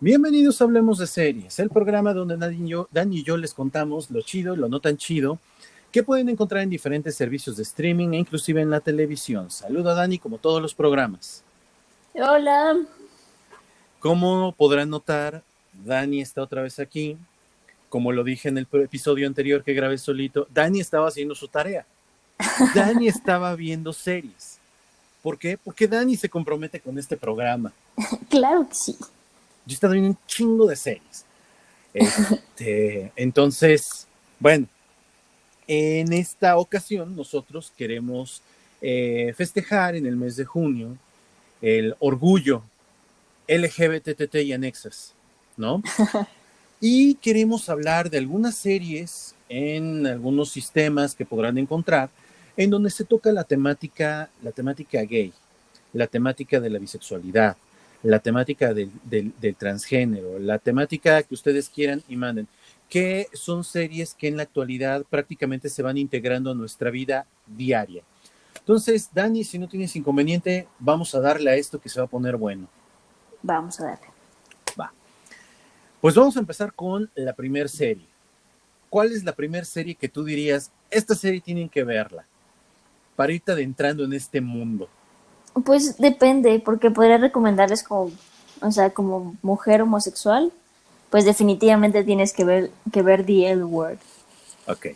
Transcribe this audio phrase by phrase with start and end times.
[0.00, 3.52] Bienvenidos a Hablemos de Series, el programa donde Dani y, yo, Dani y yo les
[3.52, 5.40] contamos lo chido y lo no tan chido
[5.90, 9.50] que pueden encontrar en diferentes servicios de streaming e inclusive en la televisión.
[9.50, 11.42] Saludo a Dani como todos los programas.
[12.14, 12.76] Hola.
[13.98, 15.42] Como podrán notar,
[15.84, 17.16] Dani está otra vez aquí.
[17.88, 21.84] Como lo dije en el episodio anterior que grabé solito, Dani estaba haciendo su tarea.
[22.72, 24.60] Dani estaba viendo series.
[25.24, 25.58] ¿Por qué?
[25.58, 27.72] Porque Dani se compromete con este programa.
[28.28, 28.96] Claro que sí.
[29.68, 31.26] Yo estaba viendo un chingo de series.
[31.92, 34.08] Este, entonces,
[34.40, 34.66] bueno,
[35.66, 38.40] en esta ocasión nosotros queremos
[38.80, 40.96] eh, festejar en el mes de junio
[41.60, 42.62] el orgullo
[43.46, 45.12] LGBTT y anexas,
[45.58, 45.82] ¿no?
[46.80, 52.08] y queremos hablar de algunas series en algunos sistemas que podrán encontrar
[52.56, 55.30] en donde se toca la temática, la temática gay,
[55.92, 57.58] la temática de la bisexualidad,
[58.02, 58.92] la temática del,
[59.58, 62.48] transgénero, la temática que ustedes quieran y manden,
[62.88, 68.02] que son series que en la actualidad prácticamente se van integrando a nuestra vida diaria.
[68.58, 72.10] Entonces, Dani, si no tienes inconveniente, vamos a darle a esto que se va a
[72.10, 72.68] poner bueno.
[73.42, 74.06] Vamos a darle.
[74.78, 74.92] Va.
[76.00, 78.06] Pues vamos a empezar con la primera serie.
[78.90, 82.24] ¿Cuál es la primera serie que tú dirías, esta serie tienen que verla
[83.16, 84.88] para irte adentrando en este mundo?
[85.64, 88.10] Pues depende, porque podría recomendarles como,
[88.60, 90.52] o sea, como mujer homosexual,
[91.10, 93.98] pues definitivamente tienes que ver, que ver The L Word.
[94.66, 94.88] Ok.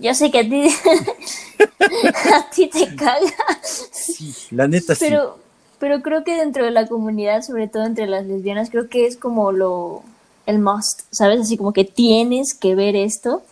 [0.00, 0.68] Yo sé que a ti,
[2.34, 3.60] a ti te caga.
[3.62, 5.06] Sí, la neta sí.
[5.06, 5.38] Pero,
[5.78, 9.16] pero creo que dentro de la comunidad, sobre todo entre las lesbianas, creo que es
[9.16, 10.02] como lo,
[10.46, 11.40] el must, ¿sabes?
[11.40, 13.42] Así como que tienes que ver esto.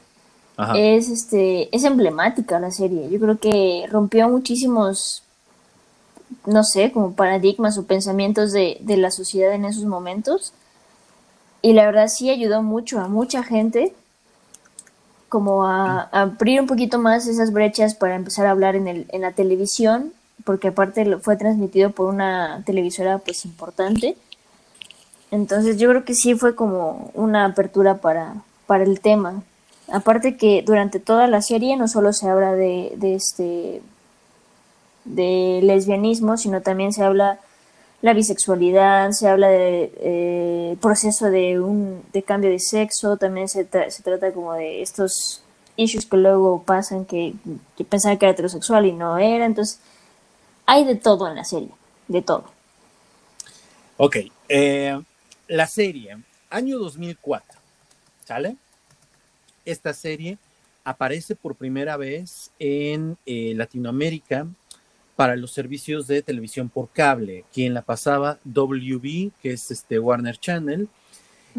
[0.56, 0.78] Ajá.
[0.78, 3.10] Es, este, es emblemática la serie.
[3.10, 5.22] Yo creo que rompió muchísimos
[6.44, 10.52] no sé, como paradigmas o pensamientos de, de la sociedad en esos momentos.
[11.62, 13.94] Y la verdad sí ayudó mucho a mucha gente
[15.28, 19.22] como a, abrir un poquito más esas brechas para empezar a hablar en, el, en
[19.22, 20.12] la televisión,
[20.44, 24.16] porque aparte fue transmitido por una televisora pues importante.
[25.30, 29.42] Entonces yo creo que sí fue como una apertura para, para el tema.
[29.88, 33.82] Aparte que durante toda la serie no solo se habla de, de este
[35.06, 37.40] de lesbianismo, sino también se habla
[38.02, 43.66] la bisexualidad, se habla de eh, proceso de un de cambio de sexo, también se,
[43.88, 45.42] se trata como de estos
[45.76, 47.34] issues que luego pasan que,
[47.76, 49.80] que pensaban que era heterosexual y no era, entonces
[50.66, 51.70] hay de todo en la serie,
[52.08, 52.44] de todo.
[53.96, 54.16] Ok,
[54.48, 55.00] eh,
[55.48, 56.18] la serie,
[56.50, 57.58] año 2004,
[58.24, 58.56] ¿sale?
[59.64, 60.38] Esta serie
[60.84, 64.46] aparece por primera vez en eh, Latinoamérica
[65.16, 67.44] para los servicios de televisión por cable.
[67.52, 70.88] Quien la pasaba WB, que es este Warner Channel,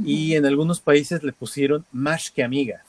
[0.05, 2.83] y en algunos países le pusieron más que amiga.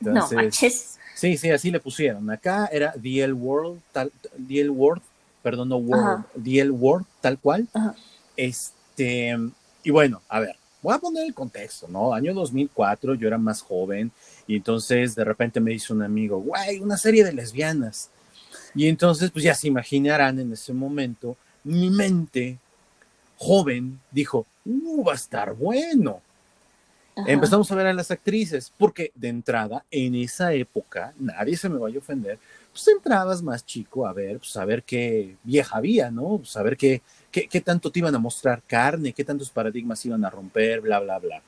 [0.00, 0.98] no manches.
[1.14, 2.30] Sí, sí, así le pusieron.
[2.30, 4.10] Acá era The World, tal,
[4.48, 5.02] The World,
[5.42, 7.68] perdón, no World, The World, tal cual.
[8.34, 9.36] Este,
[9.84, 12.14] y bueno, a ver, voy a poner el contexto, ¿no?
[12.14, 14.10] Año 2004, yo era más joven,
[14.46, 18.08] y entonces de repente me dice un amigo, güey, una serie de lesbianas.
[18.74, 22.58] Y entonces, pues ya se imaginarán en ese momento, mi mente
[23.36, 26.20] joven dijo, uh, va a estar bueno.
[27.26, 31.78] Empezamos a ver a las actrices, porque de entrada, en esa época, nadie se me
[31.78, 32.38] vaya a ofender,
[32.72, 36.38] pues entrabas más chico a ver, pues a ver qué vieja había, ¿no?
[36.38, 40.24] Pues a ver qué, qué, tanto te iban a mostrar carne, qué tantos paradigmas iban
[40.24, 41.42] a romper, bla, bla, bla.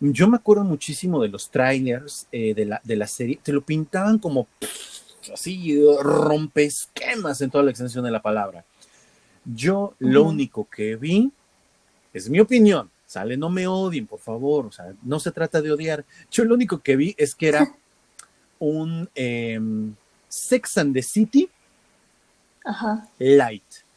[0.00, 3.62] Yo me acuerdo muchísimo de los trailers eh, de, la, de la serie, te lo
[3.62, 4.46] pintaban como
[5.32, 8.64] así rompe esquemas en toda la extensión de la palabra.
[9.44, 11.30] Yo lo único que vi,
[12.12, 15.72] es mi opinión, sale, no me odien, por favor, o sea, no se trata de
[15.72, 16.04] odiar.
[16.30, 17.74] Yo lo único que vi es que era
[18.58, 19.94] un em,
[20.28, 21.48] Sex and the City
[23.18, 23.87] light.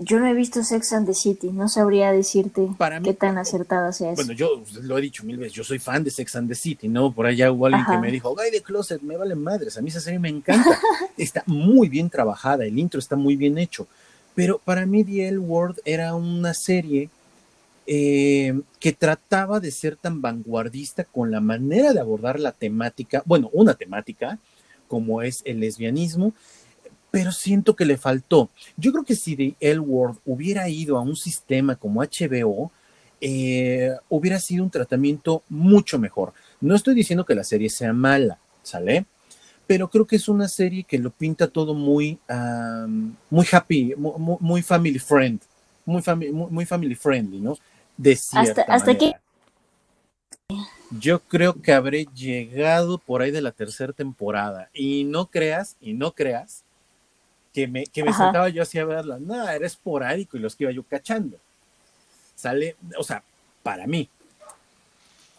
[0.00, 2.68] Yo no he visto Sex and the City, no sabría decirte
[3.02, 4.14] qué tan acertada sea.
[4.14, 6.86] Bueno, yo lo he dicho mil veces, yo soy fan de Sex and the City,
[6.86, 7.12] ¿no?
[7.12, 9.88] Por allá hubo alguien que me dijo, ay, de Closet, me vale madres, a mí
[9.88, 10.78] esa serie me encanta.
[11.16, 13.88] está muy bien trabajada, el intro está muy bien hecho.
[14.36, 17.10] Pero para mí The L World era una serie
[17.88, 23.50] eh, que trataba de ser tan vanguardista con la manera de abordar la temática, bueno,
[23.52, 24.38] una temática
[24.86, 26.32] como es el lesbianismo,
[27.10, 28.50] pero siento que le faltó.
[28.76, 29.80] Yo creo que si The L
[30.24, 32.70] hubiera ido a un sistema como HBO,
[33.20, 36.32] eh, hubiera sido un tratamiento mucho mejor.
[36.60, 39.06] No estoy diciendo que la serie sea mala, ¿sale?
[39.66, 42.18] Pero creo que es una serie que lo pinta todo muy,
[43.30, 45.40] muy happy, muy, family friend,
[45.84, 46.02] muy,
[46.32, 47.56] muy, family friendly, ¿no?
[47.96, 49.14] De cierta hasta, hasta que
[50.90, 54.70] yo creo que habré llegado por ahí de la tercera temporada.
[54.72, 56.64] Y no creas, y no creas,
[57.52, 59.18] que me, que me sentaba yo así a verla.
[59.18, 61.38] Nada, era esporádico y los que iba yo cachando.
[62.34, 63.22] Sale, o sea,
[63.62, 64.08] para mí.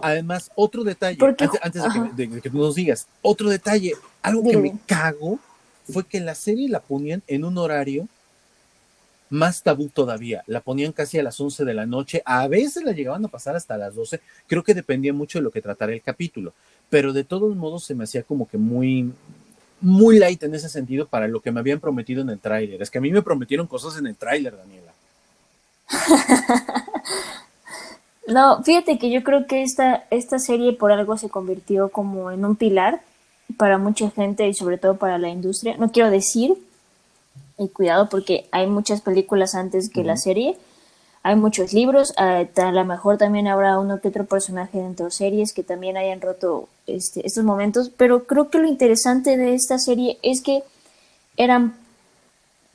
[0.01, 1.17] Además, otro detalle,
[1.61, 1.83] antes,
[2.15, 5.39] de, que, tú nos digas, otro detalle, algo que me cago
[5.91, 8.07] fue que la serie la ponían en un horario
[9.29, 10.43] más tabú todavía.
[10.47, 13.55] La ponían casi a las 11 de la noche, a veces la llegaban a pasar
[13.55, 14.21] hasta las 12.
[14.47, 16.53] Creo que dependía mucho de lo que tratara el capítulo,
[16.89, 19.11] pero de todos modos se me hacía como que muy
[19.81, 22.81] muy light en ese sentido para lo que me habían prometido en el tráiler.
[22.81, 24.93] Es que a mí me prometieron cosas en el tráiler, Daniela.
[28.27, 32.45] no, fíjate que yo creo que esta, esta serie por algo se convirtió como en
[32.45, 33.01] un pilar
[33.57, 35.77] para mucha gente y sobre todo para la industria.
[35.77, 36.57] No quiero decir
[37.57, 40.57] y cuidado porque hay muchas películas antes que la serie,
[41.21, 45.53] hay muchos libros, a lo mejor también habrá uno que otro personaje dentro de series
[45.53, 50.17] que también hayan roto este, estos momentos, pero creo que lo interesante de esta serie
[50.21, 50.63] es que
[51.35, 51.75] eran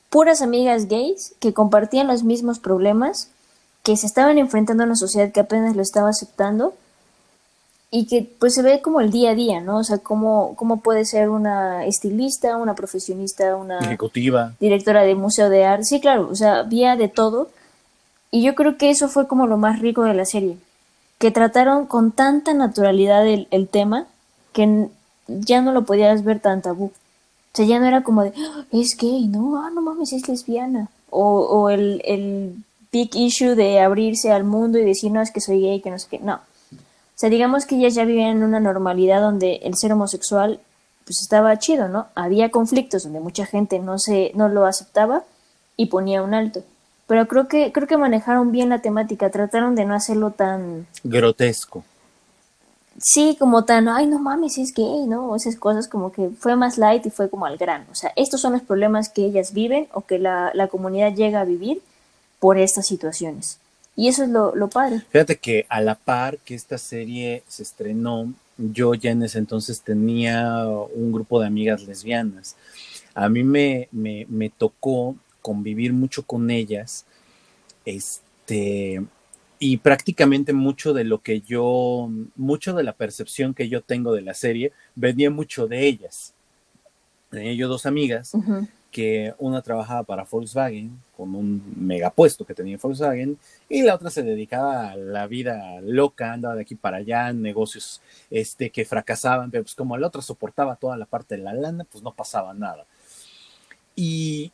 [0.09, 3.29] puras amigas gays que compartían los mismos problemas,
[3.83, 6.73] que se estaban enfrentando a una sociedad que apenas lo estaba aceptando
[7.91, 9.77] y que pues se ve como el día a día, ¿no?
[9.77, 15.49] O sea, cómo, cómo puede ser una estilista, una profesionista, una ejecutiva, directora de museo
[15.49, 15.85] de arte.
[15.85, 17.49] Sí, claro, o sea, había de todo.
[18.35, 20.57] Y yo creo que eso fue como lo más rico de la serie,
[21.19, 24.07] que trataron con tanta naturalidad el, el tema
[24.51, 24.89] que
[25.25, 26.87] ya no lo podías ver tan tabú.
[26.87, 26.91] O
[27.53, 30.89] sea, ya no era como de, ah, es gay, no, ah, no mames, es lesbiana.
[31.09, 32.57] O, o el, el
[32.91, 35.97] big issue de abrirse al mundo y decir, no, es que soy gay, que no
[35.97, 36.19] sé qué.
[36.19, 40.59] No, o sea, digamos que ellas ya vivían en una normalidad donde el ser homosexual
[41.05, 42.07] pues estaba chido, ¿no?
[42.15, 45.23] Había conflictos donde mucha gente no se no lo aceptaba
[45.77, 46.63] y ponía un alto.
[47.07, 51.83] Pero creo que creo que manejaron bien la temática, trataron de no hacerlo tan grotesco.
[52.97, 55.35] Sí, como tan, ay, no mames, es gay, ¿no?
[55.35, 57.85] Esas cosas como que fue más light y fue como al grano.
[57.91, 61.41] O sea, estos son los problemas que ellas viven o que la, la comunidad llega
[61.41, 61.81] a vivir
[62.39, 63.59] por estas situaciones.
[63.97, 65.01] Y eso es lo, lo padre.
[65.09, 69.81] Fíjate que a la par que esta serie se estrenó, yo ya en ese entonces
[69.81, 72.55] tenía un grupo de amigas lesbianas.
[73.13, 77.05] A mí me, me, me tocó convivir mucho con ellas,
[77.85, 79.05] este,
[79.59, 84.23] y prácticamente mucho de lo que yo, mucho de la percepción que yo tengo de
[84.23, 86.33] la serie, venía mucho de ellas.
[87.29, 88.33] Tenía yo dos amigas
[88.89, 93.37] que una trabajaba para Volkswagen con un megapuesto que tenía Volkswagen
[93.69, 98.01] y la otra se dedicaba a la vida loca, andaba de aquí para allá, negocios
[98.31, 101.83] este, que fracasaban, pero pues como la otra soportaba toda la parte de la lana,
[101.83, 102.85] pues no pasaba nada.
[103.95, 104.51] Y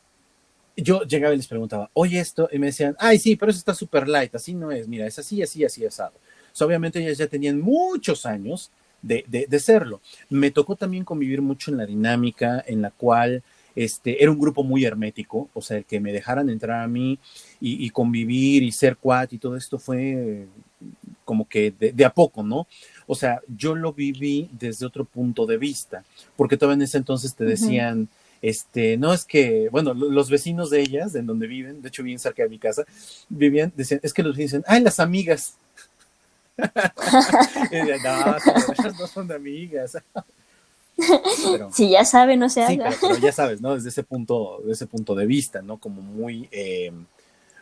[0.75, 3.73] yo llegaba y les preguntaba, oye esto, y me decían, ay sí, pero eso está
[3.73, 6.13] súper light, así no es, mira, es así, así, así, asado.
[6.59, 8.71] obviamente ellas ya tenían muchos años
[9.01, 9.99] de, de, de serlo.
[10.29, 13.43] Me tocó también convivir mucho en la dinámica en la cual
[13.75, 17.19] este, era un grupo muy hermético, o sea, el que me dejaran entrar a mí
[17.59, 20.47] y, convivir y ser cuat y todo esto fue
[21.23, 22.67] como que de, a poco, ¿no?
[23.07, 26.03] O sea, yo lo viví desde otro punto de vista,
[26.35, 28.09] porque todavía en ese entonces te decían,
[28.41, 32.19] este, no es que, bueno, los vecinos de ellas, de donde viven, de hecho bien
[32.19, 32.85] cerca de mi casa,
[33.29, 35.55] vivían, decían, es que los dicen, ay, las amigas.
[36.57, 36.67] no,
[38.99, 39.97] no son amigas.
[41.71, 42.91] si ya sabe, no se haga.
[42.99, 43.75] pero, ya sabes, ¿no?
[43.75, 45.77] Desde ese punto, desde ese punto de vista, ¿no?
[45.77, 46.91] Como muy, eh,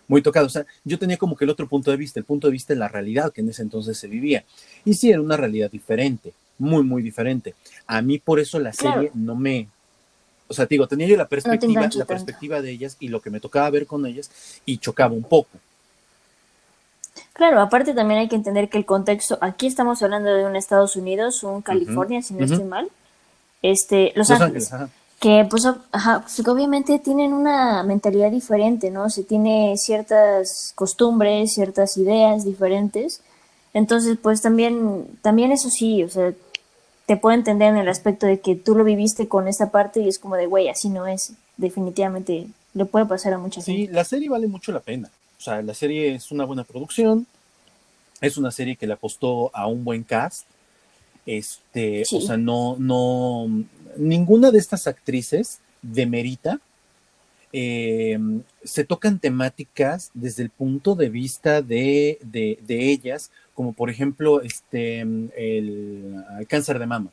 [0.08, 0.48] muy tocado.
[0.48, 2.74] O sea, yo tenía como que el otro punto de vista, el punto de vista
[2.74, 4.44] de la realidad que en ese entonces se vivía.
[4.86, 7.56] Y sí, era una realidad diferente, muy, muy diferente.
[7.86, 9.68] A mí por eso la serie no me...
[10.50, 13.40] O sea, digo, tenía yo la perspectiva, la perspectiva de ellas y lo que me
[13.40, 14.30] tocaba ver con ellas
[14.66, 15.50] y chocaba un poco.
[17.34, 20.96] Claro, aparte también hay que entender que el contexto, aquí estamos hablando de un Estados
[20.96, 22.90] Unidos, un California, si no estoy mal,
[23.62, 24.72] este, Los, Ángeles,
[25.20, 29.10] que pues, pues obviamente tienen una mentalidad diferente, ¿no?
[29.10, 33.22] Se tiene ciertas costumbres, ciertas ideas diferentes.
[33.74, 36.34] Entonces, pues también, también eso sí, o sea,
[37.10, 40.08] te puedo entender en el aspecto de que tú lo viviste con esta parte y
[40.08, 41.34] es como de, güey, así no es.
[41.58, 43.72] Definitivamente le puede pasar a mucha gente.
[43.72, 45.10] Sí, la serie vale mucho la pena.
[45.40, 47.26] O sea, la serie es una buena producción,
[48.22, 50.46] es una serie que le apostó a un buen cast,
[51.26, 53.48] este, o sea, no, no,
[53.98, 56.60] ninguna de estas actrices demerita.
[57.52, 58.20] Eh,
[58.64, 65.02] se tocan temáticas desde el punto de vista de, de, ellas, como por ejemplo este,
[65.02, 67.12] el, cáncer de mama.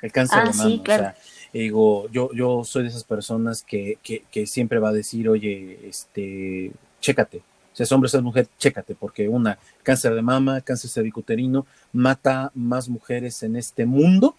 [0.00, 0.82] El cáncer ah, de mama.
[0.82, 1.16] o sea,
[1.52, 5.78] digo, yo, yo soy de esas personas que, que, que siempre va a decir, oye,
[5.88, 10.90] este, chécate, si es hombre, si es mujer, chécate, porque una, cáncer de mama, cáncer
[10.90, 14.36] cervicuterino, mata más mujeres en este mundo,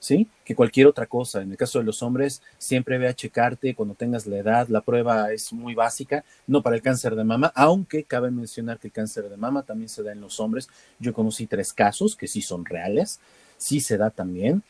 [0.00, 0.26] ¿sí?
[0.44, 1.42] Que cualquier otra cosa.
[1.42, 4.66] En el caso de los hombres, siempre ve a checarte cuando tengas la edad.
[4.68, 8.88] La prueba es muy básica, no para el cáncer de mama, aunque cabe mencionar que
[8.88, 10.68] el cáncer de mama también se da en los hombres.
[10.98, 13.20] Yo conocí tres casos que sí son reales,
[13.58, 14.64] sí se da también.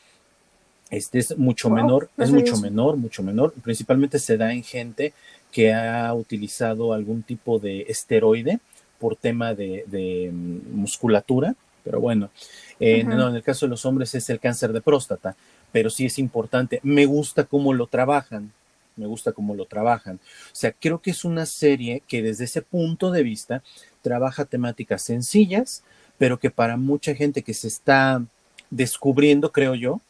[0.91, 3.53] Este es mucho menor, es mucho menor, mucho menor.
[3.63, 5.15] Principalmente se da en gente
[5.53, 8.59] que ha utilizado algún tipo de esteroide
[8.99, 12.31] por tema de, mm, musculatura, pero bueno,
[12.79, 15.37] eh, en el caso de los hombres es el cáncer de próstata,
[15.73, 16.81] pero sí es importante.
[16.83, 18.53] Me gusta cómo lo trabajan,
[18.97, 20.17] me gusta cómo lo trabajan.
[20.17, 23.63] O sea, creo que es una serie que desde ese punto de vista
[24.03, 25.83] trabaja temáticas sencillas,
[26.19, 28.23] pero que para mucha gente que se está
[28.71, 30.01] descubriendo, creo yo,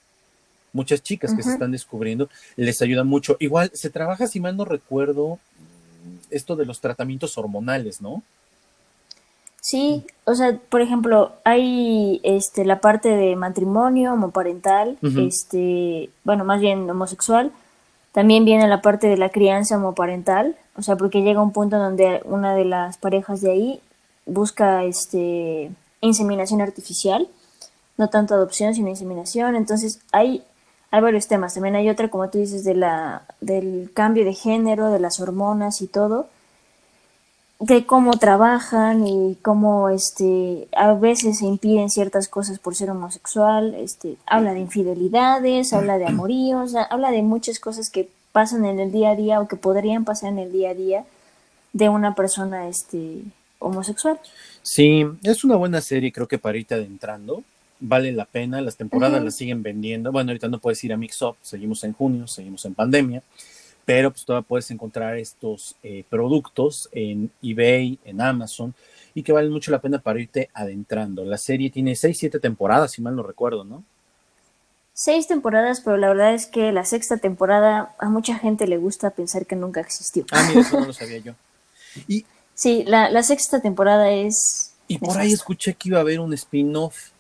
[0.73, 3.37] muchas chicas que se están descubriendo, les ayuda mucho.
[3.41, 5.39] Igual se trabaja, si mal no recuerdo,
[6.31, 8.23] esto de los tratamientos hormonales, ¿no?
[9.61, 16.61] Sí, o sea, por ejemplo, hay este la parte de matrimonio homoparental, este, bueno, más
[16.61, 17.52] bien homosexual.
[18.12, 22.23] También viene la parte de la crianza homoparental, o sea, porque llega un punto donde
[22.25, 23.81] una de las parejas de ahí
[24.26, 27.29] busca este inseminación artificial,
[27.99, 29.55] no tanto adopción, sino inseminación.
[29.55, 30.43] Entonces, hay
[30.90, 31.55] hay varios temas.
[31.55, 35.83] También hay otra, como tú dices, de la, del cambio de género, de las hormonas
[35.83, 36.29] y todo,
[37.61, 43.75] de cómo trabajan y cómo este, a veces se impiden ciertas cosas por ser homosexual.
[43.75, 48.90] Este, habla de infidelidades, habla de amoríos, habla de muchas cosas que pasan en el
[48.90, 51.05] día a día o que podrían pasar en el día a día
[51.75, 53.23] de una persona este,
[53.59, 54.19] homosexual.
[54.62, 57.45] Sí, es una buena serie, creo que para irte adentrando
[57.81, 60.12] vale la pena, las temporadas las siguen vendiendo.
[60.12, 63.23] Bueno, ahorita no puedes ir a Mix Up, seguimos en junio, seguimos en pandemia,
[63.91, 68.73] pero pues todavía puedes encontrar estos eh, productos en eBay, en Amazon,
[69.15, 71.25] y que valen mucho la pena para irte adentrando.
[71.25, 73.83] La serie tiene seis, siete temporadas, si mal no recuerdo, ¿no?
[74.93, 79.11] Seis temporadas, pero la verdad es que la sexta temporada a mucha gente le gusta
[79.11, 80.25] pensar que nunca existió.
[80.31, 81.35] Ah, mira, eso no lo sabía yo.
[82.07, 84.73] Y, sí, la, sexta temporada es...
[84.87, 87.11] Y por ahí escuché que iba a haber un spin-off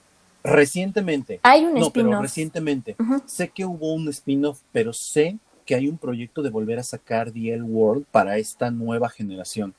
[0.44, 1.40] Recientemente.
[1.42, 2.96] Hay un No, pero recientemente.
[3.26, 5.36] Sé que hubo un spin-off, pero sé
[5.70, 9.72] que hay un proyecto de volver a sacar The L World para esta nueva generación,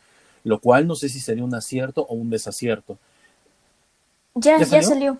[0.45, 2.97] lo cual no sé si sería un acierto o un desacierto.
[4.35, 5.17] Ya, ya salió.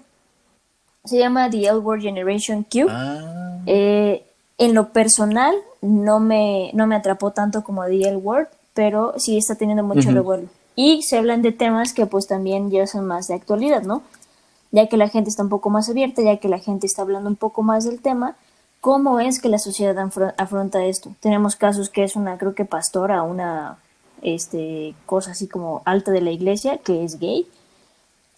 [1.03, 2.87] Se llama The L World Generation Q.
[2.89, 3.59] Ah.
[3.65, 4.23] Eh,
[4.57, 9.37] en lo personal, no me, no me atrapó tanto como The L World, pero sí
[9.37, 10.47] está teniendo mucho revuelo.
[10.77, 14.03] Y se hablan de temas que pues también ya son más de actualidad, ¿no?
[14.71, 17.29] ya que la gente está un poco más abierta, ya que la gente está hablando
[17.29, 18.35] un poco más del tema,
[18.81, 19.97] ¿cómo es que la sociedad
[20.37, 21.15] afronta esto?
[21.21, 23.77] Tenemos casos que es una, creo que pastora, una
[24.21, 27.47] este, cosa así como alta de la iglesia, que es gay.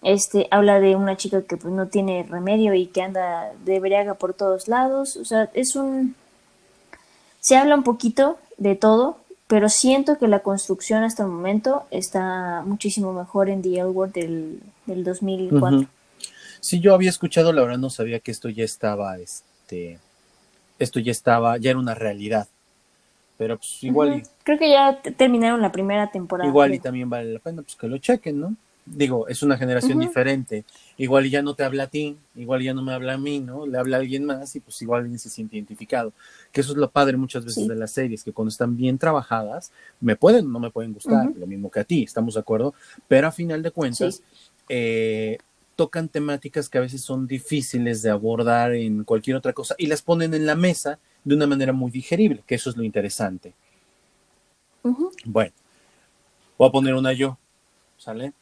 [0.01, 4.15] Este, habla de una chica que pues no tiene remedio y que anda de briaga
[4.15, 5.15] por todos lados.
[5.15, 6.15] O sea, es un...
[7.39, 12.63] Se habla un poquito de todo, pero siento que la construcción hasta el momento está
[12.65, 15.87] muchísimo mejor en The L del, del 2004.
[16.59, 19.99] Sí, yo había escuchado, la verdad no sabía que esto ya estaba, este,
[20.83, 22.47] esto ya estaba, ya era una realidad.
[23.37, 26.47] Pero pues igual Creo que ya terminaron la primera temporada.
[26.47, 28.55] Igual y también vale la pena pues que lo chequen, ¿no?
[28.85, 30.65] Digo, es una generación diferente.
[30.97, 33.65] Igual ya no te habla a ti, igual ya no me habla a mí, ¿no?
[33.65, 36.11] Le habla a alguien más y pues igual alguien se siente identificado.
[36.51, 39.71] Que eso es lo padre muchas veces de las series, que cuando están bien trabajadas,
[40.01, 42.73] me pueden no me pueden gustar, lo mismo que a ti, estamos de acuerdo,
[43.07, 44.21] pero a final de cuentas,
[44.67, 45.37] eh,
[45.75, 50.01] tocan temáticas que a veces son difíciles de abordar en cualquier otra cosa y las
[50.01, 53.53] ponen en la mesa de una manera muy digerible, que eso es lo interesante.
[55.25, 55.53] Bueno,
[56.57, 57.37] voy a poner una yo,
[57.97, 58.33] ¿sale?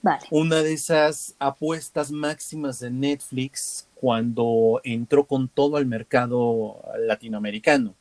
[0.00, 0.24] Vale.
[0.30, 7.94] Una de esas apuestas máximas de Netflix cuando entró con todo al mercado latinoamericano.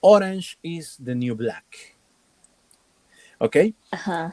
[0.00, 1.97] Orange is the New Black.
[3.38, 3.56] ¿Ok?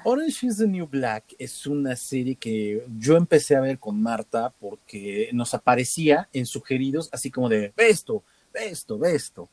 [0.04, 4.54] Orange is the New Black es una serie que yo empecé a ver con Marta
[4.60, 9.50] porque nos aparecía en sugeridos así como de, ve esto, ve esto, ve esto.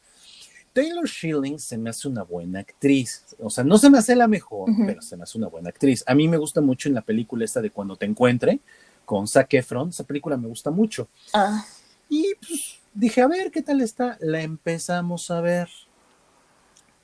[0.72, 3.26] Taylor Schilling se me hace una buena actriz.
[3.38, 6.02] O sea, no se me hace la mejor, pero se me hace una buena actriz.
[6.06, 8.58] A mí me gusta mucho en la película esta de Cuando te encuentre,
[9.04, 9.90] con Zac Efron.
[9.90, 11.08] Esa película me gusta mucho.
[11.34, 11.64] Ah.
[12.08, 14.16] Y pues, dije, a ver qué tal está.
[14.20, 15.68] La empezamos a ver.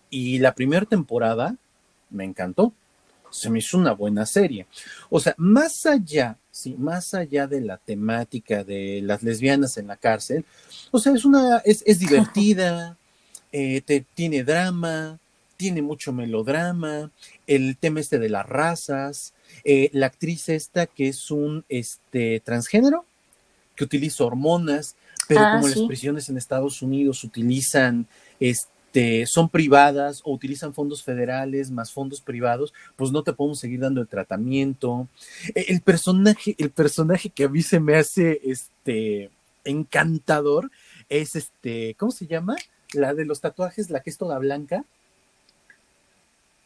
[0.09, 1.57] Y la primera temporada
[2.10, 2.72] me encantó.
[3.30, 4.66] se me hizo una buena serie.
[5.10, 9.96] O sea, más allá, sí, más allá de la temática de las lesbianas en la
[9.96, 10.46] cárcel,
[10.90, 12.96] o sea, es una, es, es divertida,
[13.52, 15.18] eh, te, tiene drama,
[15.58, 17.10] tiene mucho melodrama,
[17.46, 19.34] el tema este de las razas,
[19.64, 23.04] eh, la actriz esta que es un este, transgénero,
[23.74, 24.96] que utiliza hormonas,
[25.26, 28.06] pero ah, como las prisiones en Estados Unidos utilizan
[28.40, 33.61] este, este, son privadas o utilizan fondos federales más fondos privados, pues no te podemos
[33.61, 35.07] seguir dando el tratamiento.
[35.55, 39.31] E, el personaje, el personaje que a mí se me hace este
[39.64, 40.71] encantador
[41.09, 42.57] es este, ¿cómo se llama?
[42.93, 44.85] La de los tatuajes, la que es toda blanca.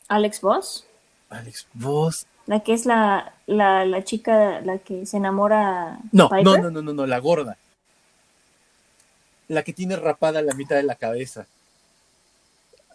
[0.09, 0.87] Alex Voss.
[1.29, 2.27] Alex Voss.
[2.47, 5.99] La que es la, la, la chica, la que se enamora.
[6.13, 7.59] No, no, no, no, no, no, la gorda.
[9.49, 11.47] La que tiene rapada la mitad de la cabeza.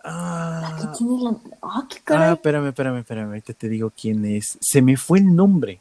[0.03, 1.35] Ah, la...
[1.61, 3.27] ah, ah espérame, espérame, espérame.
[3.27, 4.57] Ahorita te digo quién es.
[4.61, 5.79] Se me fue el nombre.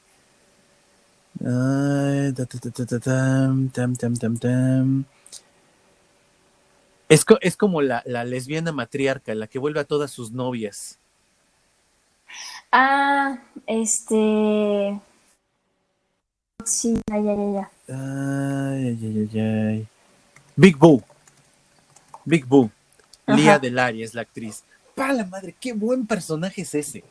[7.09, 10.99] es, es, como la, la, lesbiana matriarca, la que vuelve a todas sus novias.
[12.73, 15.01] Ah, este.
[16.65, 17.65] Sí, ay, ay, ay.
[17.89, 19.89] Ay, ay, ay, ay.
[20.57, 21.03] Big Boo.
[22.25, 22.71] Big Boo.
[23.27, 24.65] Lía Delari es la actriz.
[24.95, 25.55] ¡Pa la madre!
[25.59, 27.05] ¡Qué buen personaje es ese!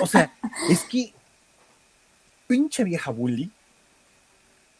[0.00, 0.34] O sea,
[0.70, 1.12] es que.
[2.46, 3.50] Pinche vieja bully.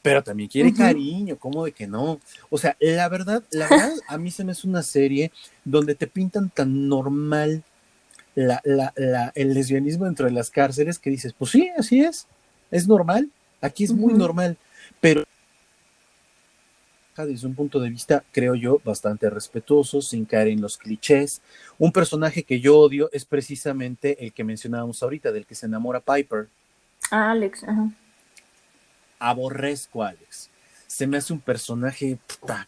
[0.02, 2.21] Pero también quiere cariño, ¿cómo de que no?
[2.49, 5.31] O sea, la verdad, la verdad, a mí se me hace una serie
[5.64, 7.62] donde te pintan tan normal
[8.35, 12.26] la, la, la, el lesbianismo dentro de las cárceles que dices, pues sí, así es,
[12.71, 13.29] es normal,
[13.61, 14.57] aquí es muy normal,
[15.00, 15.25] pero
[17.27, 21.43] desde un punto de vista, creo yo, bastante respetuoso, sin caer en los clichés.
[21.79, 26.00] Un personaje que yo odio es precisamente el que mencionábamos ahorita, del que se enamora
[26.00, 26.49] Piper.
[27.11, 27.91] Ah, Alex, ajá.
[29.19, 30.50] Aborrezco a Alex.
[30.87, 32.19] Se me hace un personaje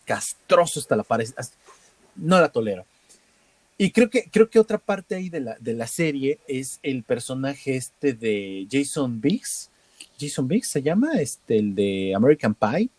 [0.04, 1.28] castroso hasta la pared.
[2.16, 2.84] No la tolero.
[3.78, 7.02] Y creo que, creo que otra parte ahí de la, de la serie es el
[7.02, 9.70] personaje este de Jason Biggs.
[10.20, 12.90] Jason Biggs se llama, este, el de American Pie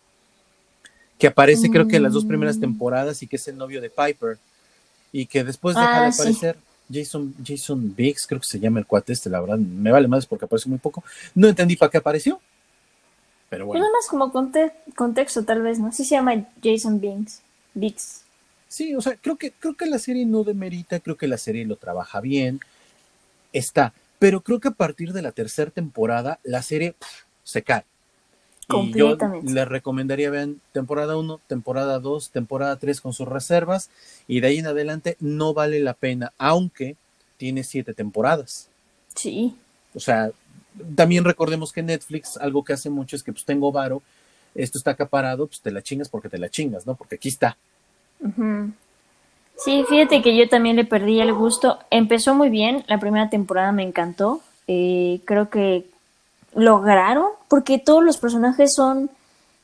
[1.18, 2.60] que aparece creo que en las dos primeras mm.
[2.60, 4.38] temporadas y que es el novio de Piper
[5.12, 6.56] y que después deja de ah, aparecer
[6.92, 10.26] Jason, Jason Biggs, creo que se llama el cuate este, la verdad, me vale más
[10.26, 11.02] porque aparece muy poco.
[11.34, 12.40] No entendí para qué apareció,
[13.48, 13.80] pero bueno.
[13.80, 14.32] Nada más como
[14.94, 15.92] contexto tal vez, ¿no?
[15.92, 17.40] Sí se llama Jason Biggs.
[17.74, 18.22] Biggs.
[18.68, 21.64] Sí, o sea, creo que, creo que la serie no demerita, creo que la serie
[21.64, 22.60] lo trabaja bien,
[23.52, 26.96] está, pero creo que a partir de la tercera temporada la serie
[27.44, 27.84] se cae.
[28.68, 33.90] Y yo les recomendaría, vean, temporada 1, temporada 2, temporada 3 con sus reservas
[34.26, 36.96] y de ahí en adelante no vale la pena, aunque
[37.36, 38.68] tiene siete temporadas.
[39.14, 39.54] Sí.
[39.94, 40.30] O sea,
[40.94, 44.02] también recordemos que Netflix, algo que hace mucho es que pues tengo varo,
[44.54, 46.94] esto está acaparado, pues te la chingas porque te la chingas, ¿no?
[46.94, 47.56] Porque aquí está.
[49.56, 51.78] Sí, fíjate que yo también le perdí el gusto.
[51.90, 54.40] Empezó muy bien, la primera temporada me encantó.
[54.66, 55.86] Eh, creo que
[56.54, 59.10] lograron, porque todos los personajes son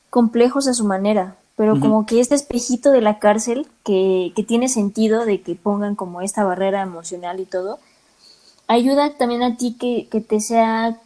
[0.09, 4.67] complejos a su manera, pero como que este espejito de la cárcel, que, que tiene
[4.67, 7.79] sentido de que pongan como esta barrera emocional y todo,
[8.67, 10.97] ayuda también a ti que, que te sea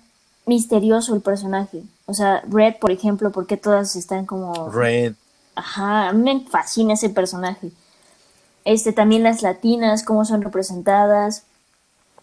[0.46, 1.84] misterioso el personaje.
[2.06, 4.70] O sea, Red, por ejemplo, porque todas están como...
[4.70, 5.16] Red.
[5.56, 7.72] Ajá, a mí me fascina ese personaje.
[8.64, 11.44] Este, también las latinas, cómo son representadas,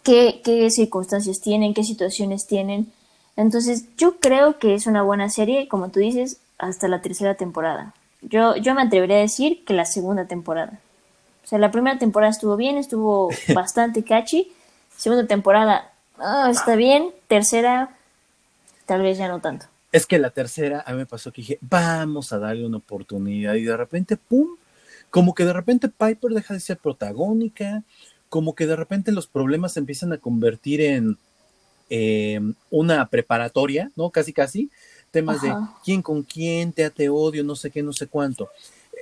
[0.02, 2.92] qué, qué circunstancias tienen, qué situaciones tienen.
[3.36, 7.94] Entonces, yo creo que es una buena serie, como tú dices, hasta la tercera temporada.
[8.20, 10.78] Yo, yo me atrevería a decir que la segunda temporada.
[11.44, 14.52] O sea, la primera temporada estuvo bien, estuvo bastante catchy.
[14.96, 17.10] Segunda temporada, ah, está bien.
[17.26, 17.96] Tercera,
[18.86, 19.66] tal vez ya no tanto.
[19.90, 23.54] Es que la tercera, a mí me pasó que dije, vamos a darle una oportunidad.
[23.54, 24.56] Y de repente, ¡pum!
[25.10, 27.82] Como que de repente Piper deja de ser protagónica,
[28.30, 31.18] como que de repente los problemas se empiezan a convertir en,
[31.94, 34.08] eh, una preparatoria, ¿no?
[34.08, 34.70] Casi, casi,
[35.10, 35.52] temas de
[35.84, 38.48] quién con quién, te te odio, no sé qué, no sé cuánto.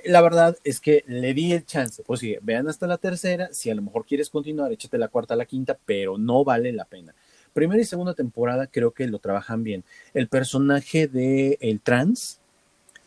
[0.03, 3.69] La verdad es que le di el chance, pues sí, vean hasta la tercera, si
[3.69, 7.15] a lo mejor quieres continuar, échate la cuarta, la quinta, pero no vale la pena.
[7.53, 9.85] Primera y segunda temporada creo que lo trabajan bien.
[10.13, 12.39] El personaje de el trans,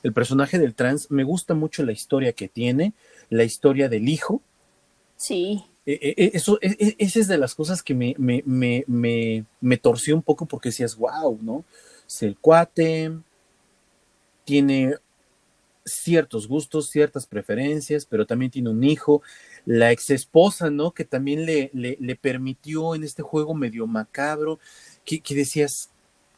[0.02, 2.94] el personaje del trans, me gusta mucho la historia que tiene,
[3.28, 4.40] la historia del hijo.
[5.18, 5.62] Sí.
[5.86, 10.14] E, e, e, eso, esa es de las cosas que me, me, me, me, torció
[10.14, 11.64] un poco porque decías, wow, ¿no?
[12.06, 13.12] Es el cuate,
[14.44, 14.94] tiene
[15.84, 19.22] ciertos gustos, ciertas preferencias, pero también tiene un hijo.
[19.66, 20.92] La ex esposa, ¿no?
[20.92, 24.58] Que también le, le, permitió en este juego medio macabro,
[25.04, 25.90] que, decías,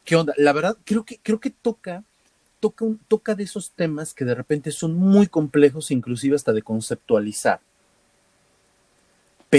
[0.04, 0.34] ¿qué onda?
[0.36, 2.04] La verdad, creo que, creo que toca,
[2.60, 7.60] toca, toca de esos temas que de repente son muy complejos, inclusive hasta de conceptualizar.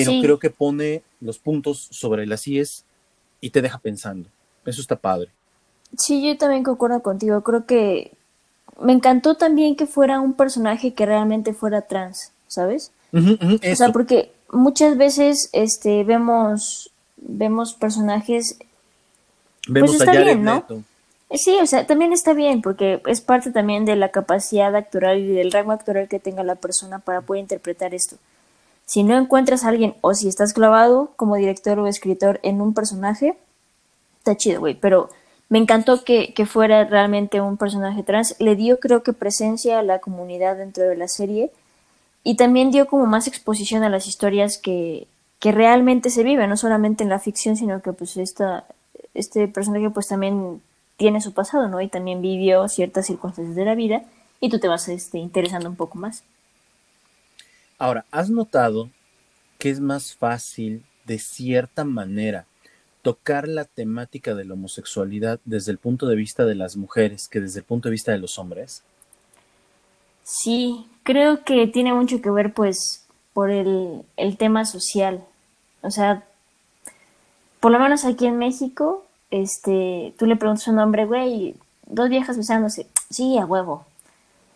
[0.06, 2.86] Pero creo que pone los puntos sobre las IES
[3.42, 4.30] y te deja pensando.
[4.66, 5.30] Eso está padre.
[5.98, 7.42] Sí, yo también concuerdo contigo.
[7.42, 8.12] Creo que
[8.82, 12.92] me encantó también que fuera un personaje que realmente fuera trans, ¿sabes?
[13.14, 18.58] o sea, porque muchas veces este vemos vemos personajes
[19.68, 20.66] vemos pues está bien, ¿no?
[21.32, 25.28] Sí, o sea, también está bien porque es parte también de la capacidad actoral y
[25.28, 28.18] del rango actoral que tenga la persona para poder interpretar esto.
[28.88, 32.73] Si no encuentras a alguien o si estás clavado como director o escritor en un
[32.73, 33.38] personaje,
[34.19, 35.10] está chido, güey, pero
[35.50, 38.36] me encantó que, fuera realmente un personaje trans.
[38.39, 41.52] Le dio, creo que, presencia a la comunidad dentro de la serie
[42.23, 45.08] y también dio como más exposición a las historias que,
[45.41, 48.65] realmente se viven, no solamente en la ficción, sino que pues esta,
[49.13, 50.62] este personaje pues también
[50.97, 51.80] tiene su pasado, ¿no?
[51.80, 54.04] Y también vivió ciertas circunstancias de la vida
[54.41, 56.23] y tú te vas este, interesando un poco más.
[57.78, 58.90] Ahora, ¿has notado
[59.60, 62.46] que es más fácil de cierta manera
[63.02, 67.40] tocar la temática de la homosexualidad desde el punto de vista de las mujeres que
[67.40, 68.84] desde el punto de vista de los hombres?
[70.24, 74.04] Sí, creo que tiene mucho que ver pues por el,
[74.38, 75.24] tema social.
[75.82, 76.26] O sea,
[77.60, 82.10] por lo menos aquí en México, este, tú le preguntas a un hombre, güey, dos
[82.10, 83.86] viejas besándose, sí, a huevo.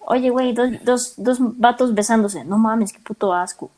[0.06, 3.70] Oye, güey, dos, dos, dos vatos besándose, no mames, qué puto asco.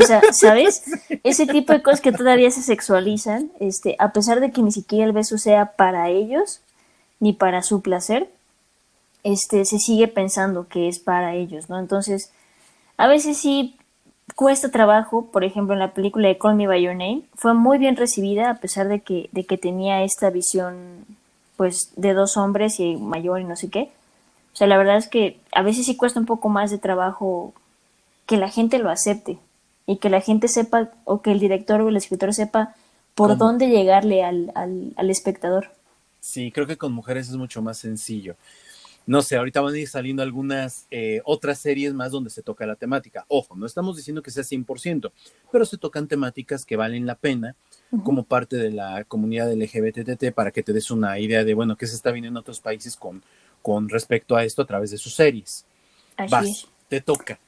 [0.00, 0.84] O sea, ¿sabes?
[1.24, 5.04] Ese tipo de cosas que todavía se sexualizan, este, a pesar de que ni siquiera
[5.04, 6.60] el beso sea para ellos,
[7.20, 8.30] ni para su placer,
[9.24, 11.78] este, se sigue pensando que es para ellos, ¿no?
[11.78, 12.30] Entonces,
[12.96, 13.76] a veces sí
[14.36, 17.78] cuesta trabajo, por ejemplo, en la película de Call Me By Your Name, fue muy
[17.78, 21.04] bien recibida a pesar de que, de que tenía esta visión,
[21.56, 23.90] pues, de dos hombres y mayor y no sé qué.
[24.54, 27.52] O sea, la verdad es que a veces sí cuesta un poco más de trabajo
[28.24, 29.38] que la gente lo acepte
[29.84, 32.74] y que la gente sepa o que el director o el escritor sepa
[33.16, 35.70] por dónde llegarle al, al, espectador.
[36.20, 38.36] Sí, creo que con mujeres es mucho más sencillo.
[39.06, 42.64] No sé, ahorita van a ir saliendo algunas eh, otras series más donde se toca
[42.64, 43.26] la temática.
[43.28, 45.10] Ojo, no estamos diciendo que sea 100%,
[45.52, 47.56] pero se tocan temáticas que valen la pena
[48.02, 51.86] como parte de la comunidad LGBTT para que te des una idea de, bueno, qué
[51.86, 53.22] se está viendo en otros países con,
[53.64, 55.64] con respecto a esto a través de sus series.
[56.28, 57.38] Vas, te toca.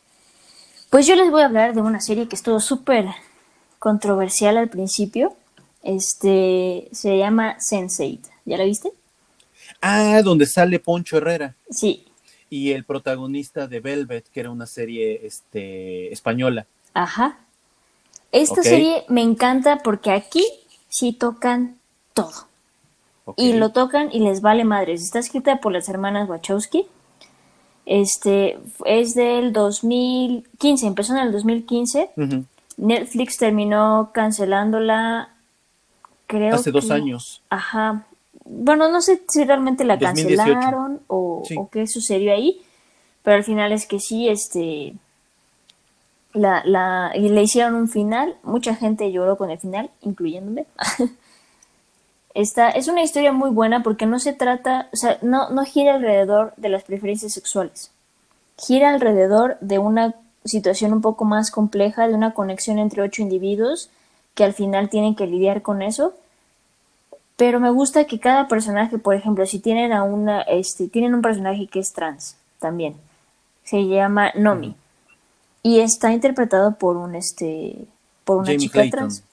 [0.89, 3.05] Pues yo les voy a hablar de una serie que estuvo súper
[3.79, 5.37] controversial al principio.
[5.83, 8.31] Este se llama Sense8.
[8.47, 8.93] ¿Ya la viste?
[9.83, 11.55] Ah, donde sale Poncho Herrera.
[11.69, 12.07] Sí.
[12.49, 16.67] Y el protagonista de Velvet, que era una serie este, española.
[16.95, 17.41] Ajá.
[18.33, 20.47] Esta serie me encanta porque aquí
[20.89, 21.77] sí tocan
[22.15, 22.49] todo.
[23.37, 25.03] Y lo tocan y les vale madres.
[25.03, 26.87] Está escrita por las hermanas Wachowski.
[27.87, 32.11] Este es del 2015, empezó en el 2015.
[32.77, 35.31] Netflix terminó cancelándola,
[36.27, 36.55] creo.
[36.55, 37.43] Hace dos años.
[37.49, 38.07] Ajá.
[38.45, 42.61] Bueno, no sé si realmente la cancelaron o, qué sucedió ahí,
[43.23, 44.95] pero al final es que sí, este.
[46.33, 48.37] La, la, y le hicieron un final.
[48.43, 50.67] Mucha gente lloró con el final, incluyéndome.
[52.37, 55.95] Esta es una historia muy buena porque no se trata, o sea, no, no gira
[55.95, 57.91] alrededor de las preferencias sexuales.
[58.59, 63.89] Gira alrededor de una situación un poco más compleja, de una conexión entre ocho individuos
[64.35, 66.13] que al final tienen que lidiar con eso.
[67.37, 71.23] Pero me gusta que cada personaje, por ejemplo, si tienen a una, este, tienen un
[71.23, 72.97] personaje que es trans también,
[73.65, 74.77] se llama Nomi
[75.63, 77.87] y está interpretado por un, este,
[78.25, 79.25] por una chica trans.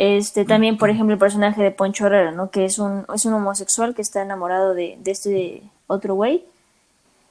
[0.00, 2.50] Este, también, por ejemplo, el personaje de Poncho Herrera, ¿no?
[2.50, 6.46] Que es un, es un homosexual que está enamorado de, de este otro güey.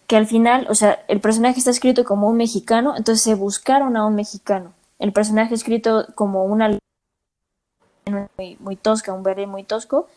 [0.06, 3.98] Que al final, o sea, el personaje está escrito como un mexicano, entonces se buscaron
[3.98, 4.74] a un mexicano.
[5.00, 6.78] El personaje escrito como una
[8.38, 10.08] muy, muy tosca, un verde muy tosco,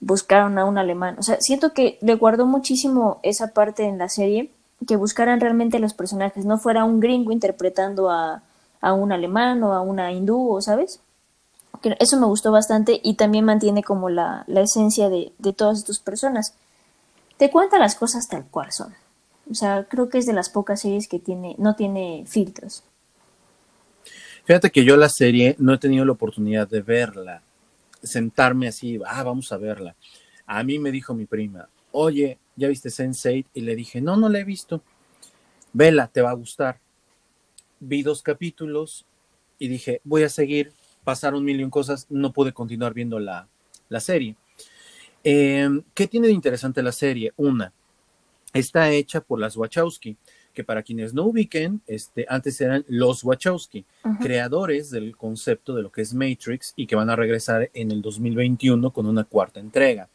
[0.00, 1.14] buscaron a un alemán.
[1.20, 4.50] O sea, siento que le guardó muchísimo esa parte en la serie,
[4.88, 8.42] que buscaran realmente los personajes, no fuera un gringo interpretando a,
[8.80, 11.00] a un alemán o a una hindú, ¿sabes?
[11.98, 16.54] Eso me gustó bastante y también mantiene como la, esencia de, todas estas personas.
[17.36, 18.94] Te cuenta las cosas tal cual son.
[19.50, 22.84] O sea, creo que es de las pocas series que tiene, no tiene filtros.
[24.44, 27.42] Fíjate que yo la serie no he tenido la oportunidad de verla,
[28.02, 29.94] sentarme así, ah, vamos a verla.
[30.46, 33.46] A mí me dijo mi prima, oye, ¿ya viste Sense8?
[33.54, 34.82] Y le dije, no, no la he visto.
[35.72, 36.78] Vela, te va a gustar.
[37.80, 39.06] Vi dos capítulos
[39.58, 40.72] y dije, voy a seguir.
[41.04, 43.48] Pasaron mil y un cosas, no pude continuar viendo la,
[44.00, 44.36] serie.
[45.24, 47.32] Em, ¿Qué tiene de interesante la serie?
[47.36, 47.72] Una,
[48.52, 50.16] está hecha por las Wachowski
[50.52, 53.84] que para quienes no ubiquen, este, antes eran los Wachowski,
[54.20, 58.02] creadores del concepto de lo que es Matrix y que van a regresar en el
[58.02, 60.08] 2021 con una cuarta entrega.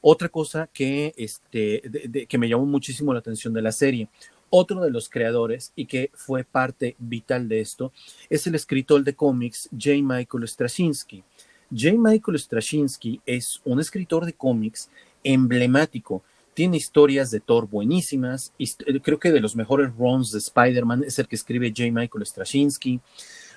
[0.00, 4.08] Otra cosa que, este, que me llamó muchísimo la atención de la serie,
[4.54, 7.90] otro de los creadores y que fue parte vital de esto
[8.28, 10.02] es el escritor de cómics J.
[10.02, 11.24] Michael Straczynski.
[11.70, 11.94] J.
[11.96, 14.90] Michael Straczynski es un escritor de cómics
[15.24, 16.22] emblemático
[16.54, 18.52] tiene historias de Thor buenísimas.
[18.58, 21.90] Eh, creo que de los mejores runs de Spider-Man es el que escribe J.
[21.90, 23.00] Michael Straczynski.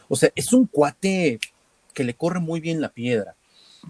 [0.08, 1.40] O sea, es un cuate
[1.94, 3.36] que le corre muy bien la piedra.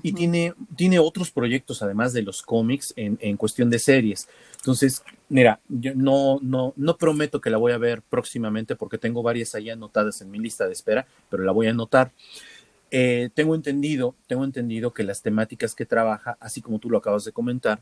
[0.03, 4.27] Y tiene, tiene otros proyectos, además de los cómics, en, en, cuestión de series.
[4.57, 9.23] Entonces, mira, yo no, no, no prometo que la voy a ver próximamente porque tengo
[9.23, 12.11] varias ahí anotadas en mi lista de espera, pero la voy a anotar.
[12.91, 17.25] Eh, tengo entendido, tengo entendido que las temáticas que trabaja, así como tú lo acabas
[17.25, 17.81] de comentar,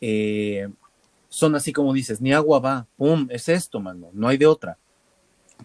[0.00, 0.68] eh,
[1.28, 4.78] son así como dices, ni agua va, pum, es esto, mano, no hay de otra.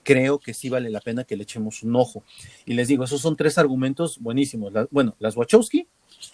[0.04, 2.24] Creo que sí vale la pena que le echemos un ojo.
[2.66, 4.74] Y les digo, esos son tres argumentos buenísimos.
[4.90, 5.88] bueno, las Wachowski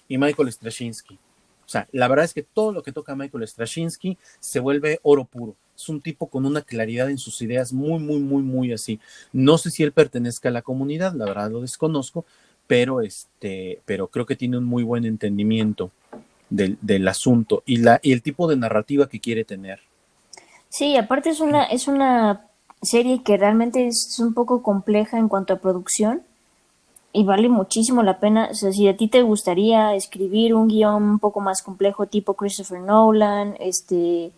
[0.07, 1.15] y Michael Straczynski.
[1.15, 5.25] O sea, la verdad es que todo lo que toca Michael Straczynski se vuelve oro
[5.25, 5.57] puro.
[5.75, 9.01] Es un tipo con una claridad en sus ideas muy, muy, muy, muy así.
[9.33, 12.25] No sé si él pertenezca a la comunidad, la verdad lo desconozco,
[12.67, 15.91] pero este, pero creo que tiene un muy buen entendimiento
[16.49, 19.81] del, asunto y, la, y el tipo de narrativa que quiere tener.
[20.69, 22.46] Sí, aparte es una, es una
[22.81, 26.21] serie que realmente es un poco compleja en cuanto a producción
[27.13, 28.49] y vale muchísimo la pena.
[28.51, 32.35] O sea, si a ti te gustaría escribir un guion un poco más complejo tipo
[32.35, 34.31] Christopher Nolan, este,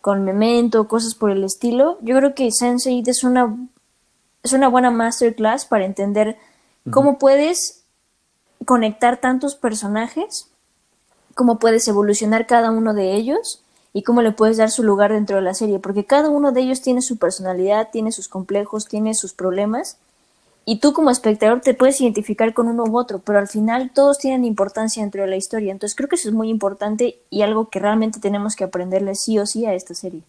[0.00, 3.56] con Memento, cosas por el estilo, yo creo que Sense8 es una,
[4.42, 6.38] es una buena masterclass para entender
[6.90, 7.84] cómo puedes
[8.64, 10.50] conectar tantos personajes
[11.34, 15.36] cómo puedes evolucionar cada uno de ellos y cómo le puedes dar su lugar dentro
[15.36, 19.14] de la serie, porque cada uno de ellos tiene su personalidad, tiene sus complejos, tiene
[19.14, 19.98] sus problemas,
[20.64, 24.18] y tú como espectador te puedes identificar con uno u otro, pero al final todos
[24.18, 27.70] tienen importancia dentro de la historia, entonces creo que eso es muy importante y algo
[27.70, 30.22] que realmente tenemos que aprenderle sí o sí a esta serie.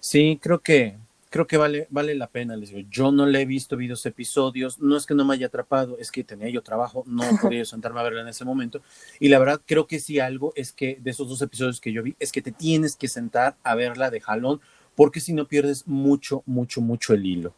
[0.00, 0.98] Sí, creo que
[1.34, 4.78] creo que vale, vale la pena, les digo, yo no le he visto videos episodios,
[4.78, 7.98] no es que no me haya atrapado, es que tenía yo trabajo, no podía sentarme
[7.98, 8.82] a verla en ese momento,
[9.18, 12.04] y la verdad creo que sí algo es que de esos dos episodios que yo
[12.04, 14.60] vi, es que te tienes que sentar a verla de jalón,
[14.94, 17.52] porque si no pierdes mucho, mucho, mucho el hilo.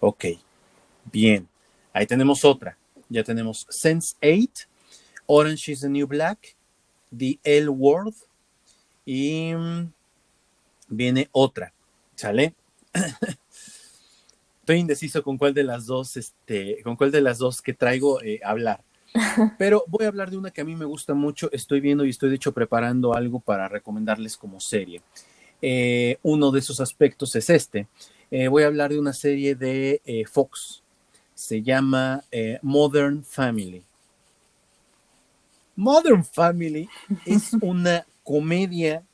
[0.00, 0.24] Ok,
[1.04, 1.46] bien,
[1.92, 2.76] ahí tenemos otra,
[3.08, 4.66] ya tenemos Sense 8,
[5.26, 6.56] Orange is the New Black,
[7.16, 8.16] The L World,
[9.06, 9.92] y mm,
[10.88, 11.72] viene otra
[12.20, 12.52] ¿Sale?
[14.60, 18.20] Estoy indeciso con cuál de las dos, este, con cuál de las dos que traigo
[18.22, 18.84] eh, hablar.
[19.58, 21.50] Pero voy a hablar de una que a mí me gusta mucho.
[21.50, 25.00] Estoy viendo y estoy de hecho preparando algo para recomendarles como serie.
[25.62, 27.88] Eh, uno de esos aspectos es este.
[28.30, 30.82] Eh, voy a hablar de una serie de Fox.
[31.34, 32.22] Se llama
[32.60, 33.82] Modern Family.
[35.74, 36.86] Modern Family
[37.24, 39.04] es una comedia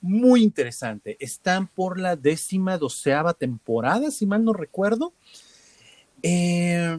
[0.00, 1.16] muy interesante.
[1.20, 5.12] Están por la décima doceava temporada, si mal no recuerdo.
[6.22, 6.98] Eh,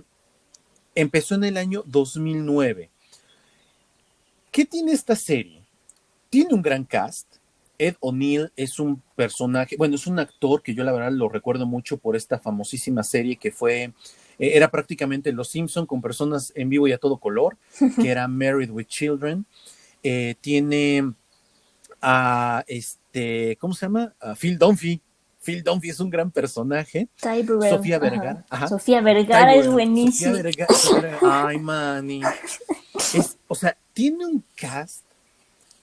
[0.95, 2.89] empezó en el año 2009.
[4.51, 5.63] ¿Qué tiene esta serie?
[6.29, 7.35] Tiene un gran cast.
[7.77, 11.65] Ed O'Neill es un personaje, bueno, es un actor que yo la verdad lo recuerdo
[11.65, 13.93] mucho por esta famosísima serie que fue, eh,
[14.37, 17.55] era prácticamente Los Simpson con personas en vivo y a todo color,
[18.01, 19.45] que era Married with Children.
[20.03, 21.13] Eh, tiene
[22.01, 24.13] a este, ¿cómo se llama?
[24.19, 25.01] A Phil Dunphy.
[25.41, 27.07] Phil Dunphy es un gran personaje.
[27.69, 28.45] Sofía Vergara.
[28.67, 30.35] Sofía Vergara es buenísima.
[30.35, 31.47] Sofía Vergara.
[31.47, 32.21] Ay, mani.
[33.47, 35.03] o sea, tiene un cast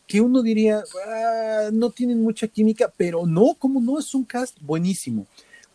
[0.06, 4.56] que uno diría, ah, no tienen mucha química, pero no, como no, es un cast
[4.60, 5.26] buenísimo.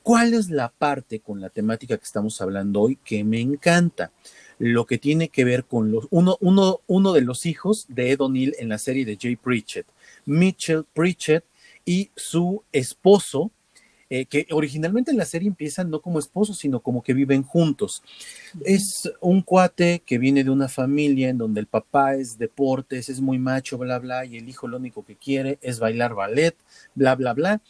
[0.03, 4.11] ¿Cuál es la parte con la temática que estamos hablando hoy que me encanta?
[4.57, 8.21] Lo que tiene que ver con los, uno, uno, uno de los hijos de Ed
[8.21, 9.85] O'Neill en la serie de Jay Pritchett.
[10.25, 11.43] Mitchell Pritchett
[11.85, 13.51] y su esposo,
[14.09, 18.03] eh, que originalmente en la serie empiezan no como esposos, sino como que viven juntos.
[18.65, 23.21] Es un cuate que viene de una familia en donde el papá es deportes, es
[23.21, 26.55] muy macho, bla, bla, y el hijo lo único que quiere es bailar ballet,
[26.93, 27.61] bla, bla, bla.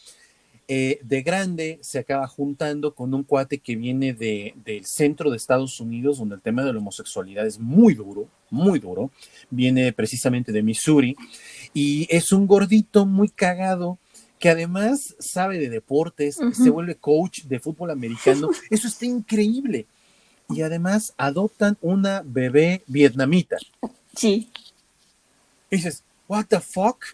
[0.68, 5.36] Eh, de grande se acaba juntando con un cuate que viene de, del centro de
[5.36, 9.10] Estados Unidos, donde el tema de la homosexualidad es muy duro, muy duro.
[9.50, 11.16] Viene precisamente de Missouri
[11.74, 13.98] y es un gordito muy cagado
[14.38, 18.50] que además sabe de deportes, se vuelve coach de fútbol americano.
[18.70, 19.86] Eso está increíble.
[20.48, 23.58] Y además adoptan una bebé vietnamita.
[24.16, 24.50] Sí.
[25.70, 27.04] Y dices, what the fuck?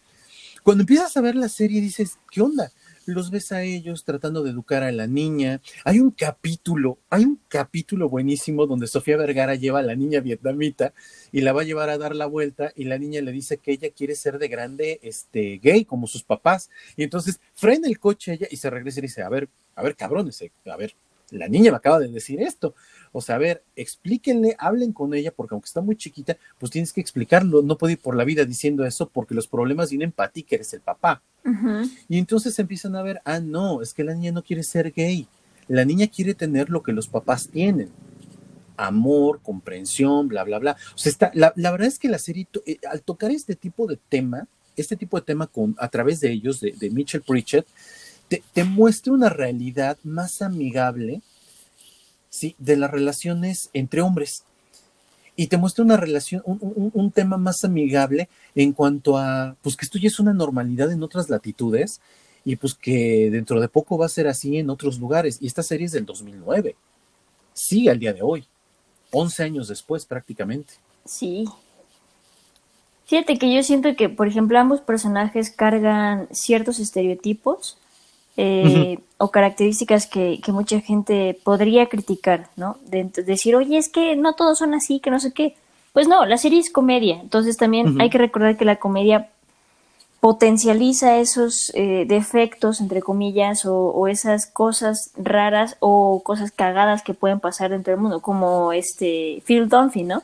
[0.63, 2.73] Cuando empiezas a ver la serie dices, ¿qué onda?
[3.09, 5.63] Los ves a ellos tratando de educar a la niña.
[5.87, 10.93] Hay un capítulo, hay un capítulo buenísimo donde Sofía Vergara lleva a la niña vietnamita
[11.33, 13.73] y la va a llevar a dar la vuelta y la niña le dice que
[13.73, 16.69] ella quiere ser de grande este gay como sus papás.
[16.99, 19.97] Y entonces frena el coche ella y se regresa y dice, a ver, a ver,
[19.97, 20.95] cabrones, eh, a ver,
[21.31, 22.75] la niña me acaba de decir esto.
[23.13, 26.93] O sea, a ver, explíquenle, hablen con ella, porque aunque está muy chiquita, pues tienes
[26.93, 27.63] que explicarlo.
[27.63, 30.57] No puede ir por la vida diciendo eso porque los problemas vienen para ti, que
[30.57, 31.23] eres el papá.
[32.09, 35.27] Y entonces empiezan a ver, ah, no, es que la niña no quiere ser gay.
[35.67, 37.91] La niña quiere tener lo que los papás tienen.
[38.77, 40.77] Amor, comprensión, bla, bla, bla.
[40.95, 43.99] O sea, está, la, verdad es que la serie, eh, al tocar este tipo de
[44.09, 47.67] tema, este tipo de tema con, a través de ellos, de, Mitchell Pritchett,
[48.29, 51.23] te, te muestra una realidad más amigable
[52.31, 52.55] ¿sí?
[52.59, 54.45] de las relaciones entre hombres.
[55.37, 59.97] Y te muestra una relación, un, tema más amigable en cuanto a, pues que esto
[59.97, 62.01] ya es una normalidad en otras latitudes
[62.45, 65.39] y pues que dentro de poco va a ser así en otros lugares.
[65.41, 66.75] Y esta serie es del 2009.
[67.53, 68.47] Sigue al día de hoy,
[69.13, 70.75] 11 años después prácticamente.
[71.05, 71.45] Sí.
[73.07, 77.79] Fíjate que yo siento que, por ejemplo, ambos personajes cargan ciertos estereotipos
[78.41, 82.77] eh, o características que, mucha gente podría criticar, ¿no?
[82.87, 85.57] De, decir, oye, es que no todos son así, que no sé qué.
[85.93, 89.29] Pues no, la serie es comedia, entonces también hay que recordar que la comedia
[90.21, 97.41] potencializa esos eh, defectos, entre comillas, o, esas cosas raras o cosas cagadas que pueden
[97.41, 100.23] pasar dentro del mundo, como este Phil Dunphy, ¿no?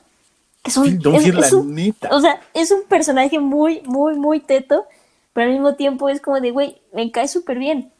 [0.62, 4.84] Que son, Phil es, O sea, es un personaje muy, muy, muy teto,
[5.32, 7.90] pero al mismo tiempo es como de, güey, me cae súper bien.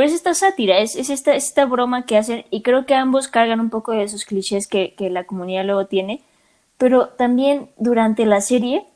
[0.00, 3.68] Pues esta sátira, es, esta, esta broma que hacen, y creo que ambos cargan un
[3.68, 6.22] poco de esos clichés que, la comunidad luego tiene,
[6.78, 8.86] pero también durante la serie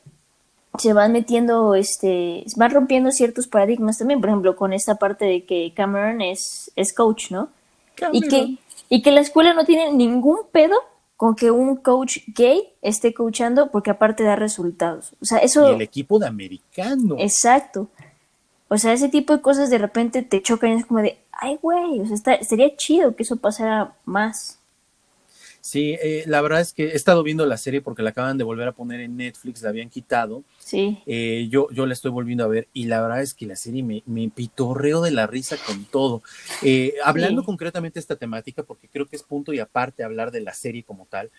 [0.79, 5.45] se van metiendo, este, van rompiendo ciertos paradigmas también, por ejemplo, con esta parte de
[5.45, 7.51] que Cameron es, es coach, ¿no?
[8.11, 8.57] Y que,
[8.89, 10.77] y que la escuela no tiene ningún pedo
[11.19, 15.13] con que un coach gay esté coachando porque aparte da resultados.
[15.21, 15.69] O sea, eso...
[15.69, 17.17] Y el equipo de americano.
[17.19, 17.89] Exacto.
[18.69, 21.59] O sea, ese tipo de cosas de repente te chocan y es como de, ay,
[21.61, 24.59] güey, o sea, sería chido que eso pasara más.
[25.65, 28.45] Sí, eh, la verdad es que he estado viendo la serie porque la acaban de
[28.45, 30.45] volver a poner en Netflix, la habían quitado.
[30.59, 30.99] Sí.
[31.07, 33.83] Eh, yo, yo la estoy volviendo a ver y la verdad es que la serie
[33.83, 36.23] me, me pitorreo de la risa con todo.
[36.61, 40.43] Eh, hablando concretamente de esta temática, porque creo que es punto y aparte hablar de
[40.43, 41.31] la serie como tal,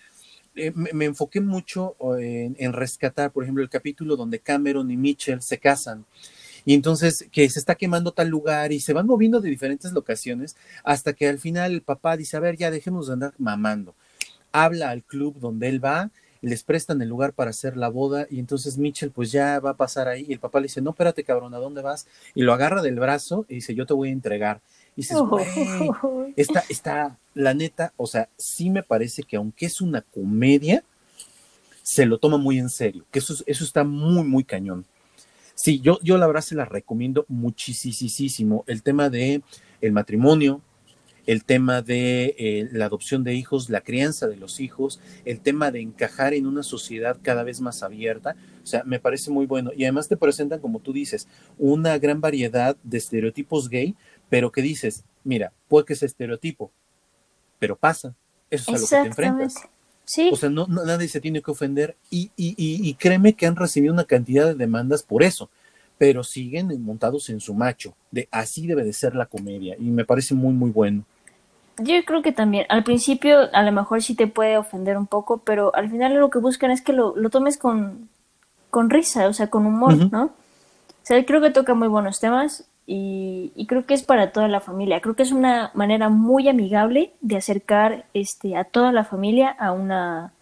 [0.73, 5.59] me, enfoqué mucho en, en, rescatar, por ejemplo, el capítulo donde Cameron y Mitchell se
[5.59, 6.03] casan
[6.65, 10.55] y entonces que se está quemando tal lugar y se van moviendo de diferentes locaciones
[10.83, 13.93] hasta que al final el papá dice, a ver, ya dejemos de andar mamando.
[14.51, 18.39] Habla al club donde él va, les prestan el lugar para hacer la boda y
[18.39, 21.23] entonces Mitchell pues ya va a pasar ahí y el papá le dice, no, espérate
[21.23, 22.07] cabrón, ¿a dónde vas?
[22.33, 24.61] Y lo agarra del brazo y dice, yo te voy a entregar.
[24.95, 25.17] Y dices,
[26.35, 30.83] está, está, la neta, o sea, sí me parece que aunque es una comedia,
[31.83, 34.85] se lo toma muy en serio, que eso, eso está muy, muy cañón.
[35.55, 38.63] Sí, yo, yo la verdad se la recomiendo muchísimo.
[38.67, 39.41] El tema de
[39.81, 40.61] el matrimonio,
[41.25, 45.71] el tema de eh, la adopción de hijos, la crianza de los hijos, el tema
[45.71, 49.71] de encajar en una sociedad cada vez más abierta, o sea, me parece muy bueno.
[49.75, 53.95] Y además te presentan, como tú dices, una gran variedad de estereotipos gay,
[54.29, 56.71] pero que dices, mira, puede que sea estereotipo,
[57.59, 58.13] pero pasa,
[58.49, 59.55] eso es a lo que te enfrentas.
[60.31, 63.93] O sea, no, nadie se tiene que ofender y, y, y, créeme que han recibido
[63.93, 65.49] una cantidad de demandas por eso,
[65.97, 70.05] pero siguen montados en su macho, de así debe de ser la comedia y me
[70.05, 71.03] parece muy, muy bueno.
[71.77, 75.39] Yo creo que también, al principio a lo mejor sí te puede ofender un poco,
[75.39, 78.07] pero al final lo que buscan es que lo, lo tomes con,
[78.69, 80.25] con risa, o sea, con humor, ¿no?
[80.25, 84.61] O sea, creo que toca muy buenos temas y, creo que es para toda la
[84.61, 85.01] familia.
[85.01, 89.71] Creo que es una manera muy amigable de acercar este, a toda la familia a
[89.71, 90.33] una,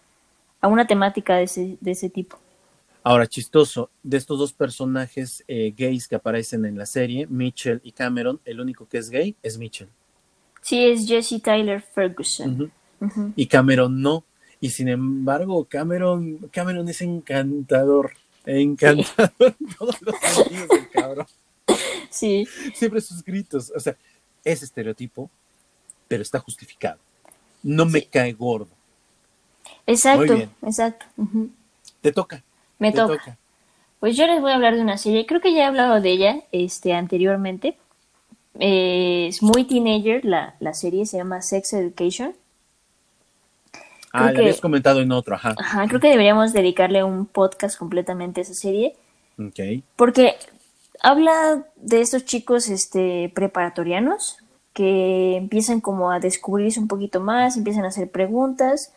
[0.60, 2.38] a una temática de ese, de ese tipo.
[3.02, 7.92] Ahora, chistoso, de estos dos personajes eh, gays que aparecen en la serie, Mitchell y
[7.92, 9.88] Cameron, el único que es gay es Mitchell.
[10.62, 12.72] Sí, es Jesse Tyler Ferguson.
[13.36, 14.24] Y Cameron no.
[14.60, 18.12] Y sin embargo, Cameron, Cameron es encantador.
[18.46, 21.26] Encantador en todos los sentidos del cabrón.
[22.10, 22.46] Sí.
[22.74, 23.72] Siempre sus gritos.
[23.74, 23.96] O sea,
[24.44, 25.28] es estereotipo,
[26.06, 26.98] pero está justificado.
[27.62, 28.68] No me cae gordo.
[29.86, 31.06] Exacto, exacto.
[32.00, 32.44] Te toca.
[32.78, 33.36] Me toca.
[33.98, 36.10] Pues yo les voy a hablar de una serie, creo que ya he hablado de
[36.10, 37.76] ella este, anteriormente.
[38.60, 42.34] es muy teenager, la, la serie se llama Sex Education.
[44.12, 45.54] ah, la habías comentado en otro, ajá.
[45.58, 48.94] Ajá, creo que deberíamos dedicarle un podcast completamente a esa serie.
[49.38, 49.82] Ok.
[49.96, 50.36] Porque
[51.04, 54.38] habla de estos chicos este, preparatorianos
[54.72, 58.92] que empiezan como a descubrirse un poquito más, empiezan a hacer preguntas.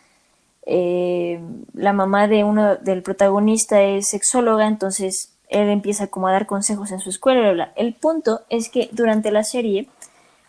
[0.66, 1.40] Eh,
[1.74, 6.92] la mamá de uno del protagonista es sexóloga, entonces él empieza como a dar consejos
[6.92, 7.74] en su escuela.
[7.76, 9.90] El punto es que durante la serie,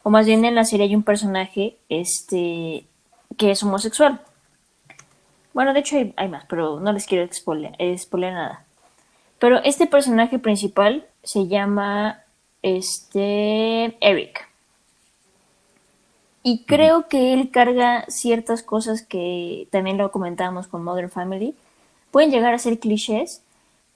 [0.05, 2.87] o más bien en la serie hay un personaje este,
[3.37, 4.21] que es homosexual.
[5.53, 8.68] Bueno, de hecho hay, más, pero no les quiero spoiler nada.
[9.39, 12.23] Pero este personaje principal se llama
[12.63, 14.49] este Eric.
[16.43, 21.55] Y creo que él carga ciertas cosas que también lo comentábamos con Modern Family.
[22.11, 23.43] Pueden llegar a ser clichés,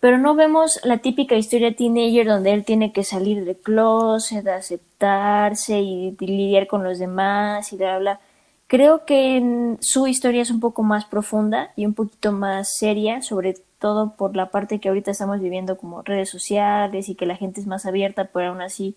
[0.00, 5.80] pero no vemos la típica historia teenager donde él tiene que salir del closet, aceptarse
[5.80, 8.20] y, lidiar con los demás y bla, bla.
[8.66, 13.54] Creo que su historia es un poco más profunda y un poquito más seria, sobre
[13.82, 17.60] todo por la parte que ahorita estamos viviendo como redes sociales y que la gente
[17.60, 18.94] es más abierta, pero aún así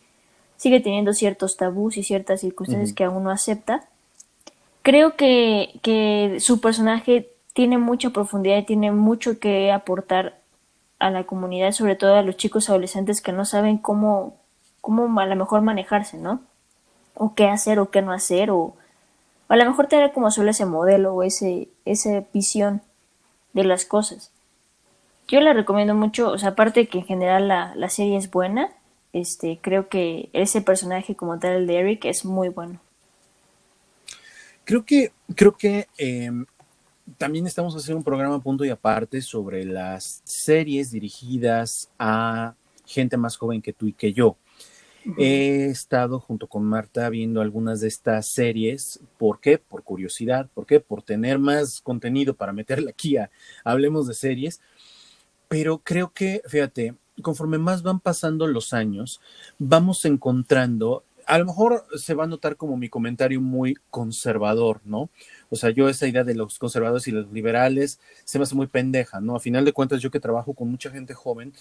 [0.57, 3.89] sigue teniendo ciertos tabús y ciertas circunstancias que aún no acepta.
[4.83, 10.37] Creo que, que su personaje tiene mucha profundidad y tiene mucho que aportar
[10.99, 14.35] a la comunidad, sobre todo a los chicos adolescentes que no saben cómo,
[14.81, 16.41] cómo a lo mejor manejarse, ¿no?
[17.15, 18.75] O qué hacer o qué no hacer, o,
[19.47, 22.83] a lo mejor tener como solo ese modelo o ese, esa visión
[23.53, 24.31] de las cosas.
[25.27, 28.69] Yo la recomiendo mucho, o sea, aparte que en general la, la serie es buena,
[29.13, 32.81] este, creo que ese personaje como tal, el de Eric, es muy bueno.
[34.65, 36.45] Creo que, creo que em,
[37.17, 42.55] también estamos haciendo un programa punto y aparte sobre las series dirigidas a
[42.85, 44.37] gente más joven que tú y que yo.
[45.19, 48.99] He estado junto con Marta viendo algunas de estas series.
[49.19, 49.59] ¿Por qué?
[49.59, 50.49] Por curiosidad.
[50.51, 50.79] ¿Por qué?
[50.79, 53.29] Por tener más contenido para meterle aquí a
[53.63, 54.61] Hablemos de series.
[55.47, 59.21] Pero creo que, fíjate, conforme más van pasando los años,
[59.57, 65.09] vamos encontrando, a lo mejor se va a notar como mi comentario muy conservador, ¿no?
[65.49, 68.67] O sea, yo esa idea de los conservadores y los liberales se me hace muy
[68.67, 69.35] pendeja, ¿no?
[69.35, 71.53] A final de cuentas, yo que trabajo con mucha gente joven,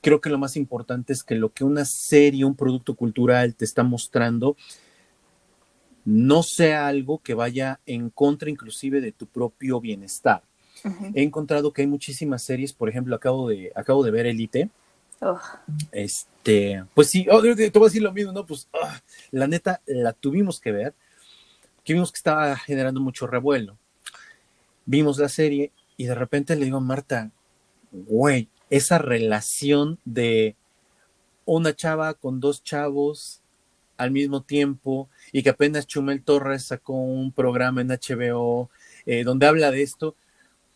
[0.00, 3.64] creo que lo más importante es que lo que una serie, un producto cultural te
[3.64, 4.56] está mostrando,
[6.04, 10.42] no sea algo que vaya en contra inclusive de tu propio bienestar.
[11.14, 14.70] He encontrado que hay muchísimas series, por ejemplo, acabo de, acabo de ver Elite,
[15.90, 18.46] este, pues sí, oh, te voy a decir lo mismo, ¿no?
[18.46, 19.00] Pues ah,
[19.32, 20.94] la neta la tuvimos que ver,
[21.84, 23.76] que vimos que estaba generando mucho revuelo.
[24.86, 27.30] Vimos la serie y de repente le digo a Marta,
[27.90, 30.54] güey, esa relación de
[31.44, 33.40] una chava con dos chavos
[33.96, 38.70] al mismo tiempo y que apenas Chumel Torres sacó un programa en HBO
[39.06, 40.14] eh, donde habla de esto,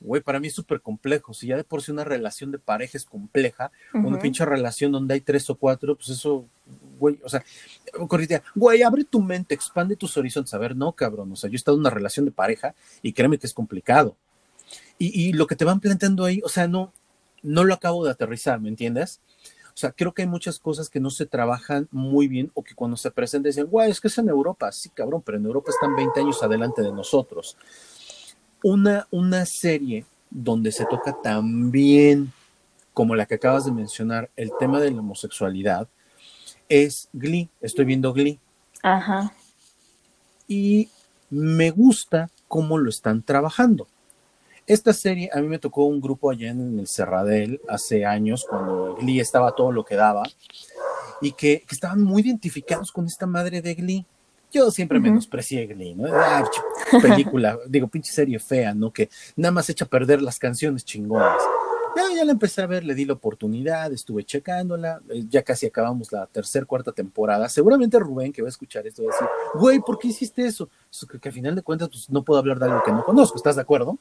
[0.03, 1.33] güey, para mí es súper complejo.
[1.35, 5.15] Si ya de por sí una relación de pareja es compleja, una pinche relación donde
[5.15, 6.47] hay tres o cuatro, pues eso,
[6.99, 7.45] güey, o sea,
[8.09, 10.53] corriente, güey, abre tu mente, expande tus horizontes.
[10.55, 13.13] A ver, no, cabrón, o sea, yo he estado en una relación de pareja y
[13.13, 14.17] créeme que es complicado.
[14.99, 16.93] Y, y lo que te van planteando ahí, o sea, no,
[17.43, 19.21] no lo acabo de aterrizar, ¿me entiendes?
[19.75, 22.75] O sea, creo que hay muchas cosas que no se trabajan muy bien o que
[22.75, 24.71] cuando se presentan dicen, güey, es que es en Europa.
[24.71, 27.57] Sí, cabrón, pero en Europa están 20 años adelante de nosotros
[28.63, 32.33] una, una serie donde se toca también,
[32.95, 35.89] como la que acabas de mencionar, el tema de la homosexualidad,
[36.69, 37.49] es Glee.
[37.61, 38.41] Estoy viendo Glee.
[38.83, 39.33] Ajá.
[40.49, 40.89] Y
[41.31, 43.87] me gusta cómo lo están trabajando.
[44.67, 48.95] Esta serie, a mí me tocó un grupo allá en el Cerradel hace años, cuando
[48.95, 50.23] Glee estaba todo lo que daba,
[51.21, 54.07] y que, que estaban muy identificados con esta madre de Glee.
[54.53, 56.09] Yo siempre menosprecié Glee, ¿no?
[56.15, 56.45] Ah,
[57.01, 58.93] película, digo, pinche serie fea, ¿no?
[58.93, 61.43] Que nada más echa a perder las canciones chingonas.
[61.97, 65.67] Ya, ya la empecé a ver, le di la oportunidad, estuve checándola, eh, ya casi
[65.67, 67.49] acabamos la tercera, cuarta temporada.
[67.49, 70.69] Seguramente Rubén, que va a escuchar esto, va a decir, güey, ¿por qué hiciste eso?
[71.11, 73.37] que, que, a final de cuentas, pues no puedo hablar de algo que no conozco,
[73.37, 73.99] ¿estás de acuerdo?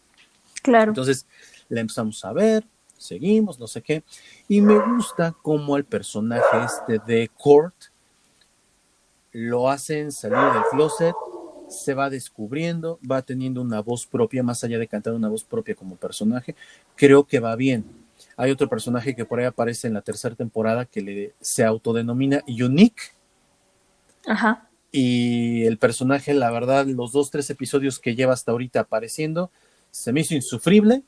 [0.62, 0.92] Claro.
[0.92, 1.26] Entonces,
[1.70, 2.66] la empezamos a ver,
[2.98, 4.04] seguimos, no sé qué,
[4.48, 7.91] y me gusta cómo el personaje este de Court
[9.32, 11.16] lo hacen salir del closet,
[11.70, 15.76] se va descubriendo, va teniendo una voz propia, más allá de cantar una voz propia
[15.76, 16.56] como personaje,
[16.96, 17.86] creo que va bien.
[18.38, 22.44] Hay otro personaje que por ahí aparece en la tercera temporada que le, se autodenomina
[22.48, 23.02] Unique.
[24.28, 24.70] Ajá.
[24.92, 29.50] Y el personaje, la verdad, los dos, tres episodios que lleva hasta ahorita apareciendo,
[29.90, 31.04] se me hizo insufrible.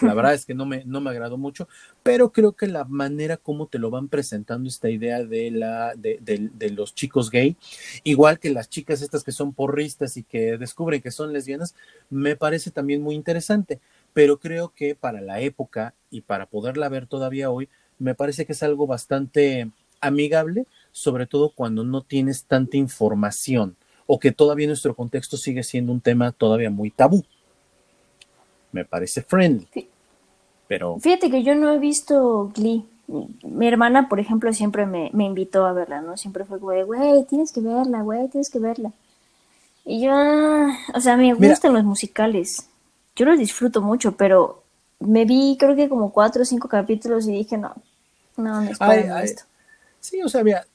[0.00, 1.68] La verdad es que no me, no me agradó mucho,
[2.02, 6.18] pero creo que la manera como te lo van presentando esta idea de, la, de,
[6.20, 7.56] de, los chicos gay,
[8.02, 11.74] igual que las chicas estas que son porristas y que descubren que son lesbianas,
[12.10, 13.80] me parece también muy interesante,
[14.12, 17.68] pero creo que para la época y para poderla ver todavía hoy,
[17.98, 19.70] me parece que es algo bastante
[20.00, 23.76] amigable, sobre todo cuando no tienes tanta información
[24.06, 27.24] o que todavía nuestro contexto sigue siendo un tema todavía muy tabú
[28.74, 29.88] me parece friendly.
[30.68, 30.98] Pero...
[30.98, 32.84] Fíjate que yo no he visto Glee.
[33.06, 36.16] Mi hermana, por ejemplo, siempre me, invitó a verla, ¿no?
[36.16, 38.92] Siempre fue güey, güey, tienes que verla, güey, tienes que verla.
[39.84, 40.12] Y yo,
[40.94, 42.68] o sea, me gustan los musicales.
[43.14, 44.62] Yo los disfruto mucho, pero
[44.98, 47.74] me vi creo que como cuatro o cinco capítulos y dije, no,
[48.36, 49.44] no, no es esto.
[50.00, 50.66] Sí, o sea, mira,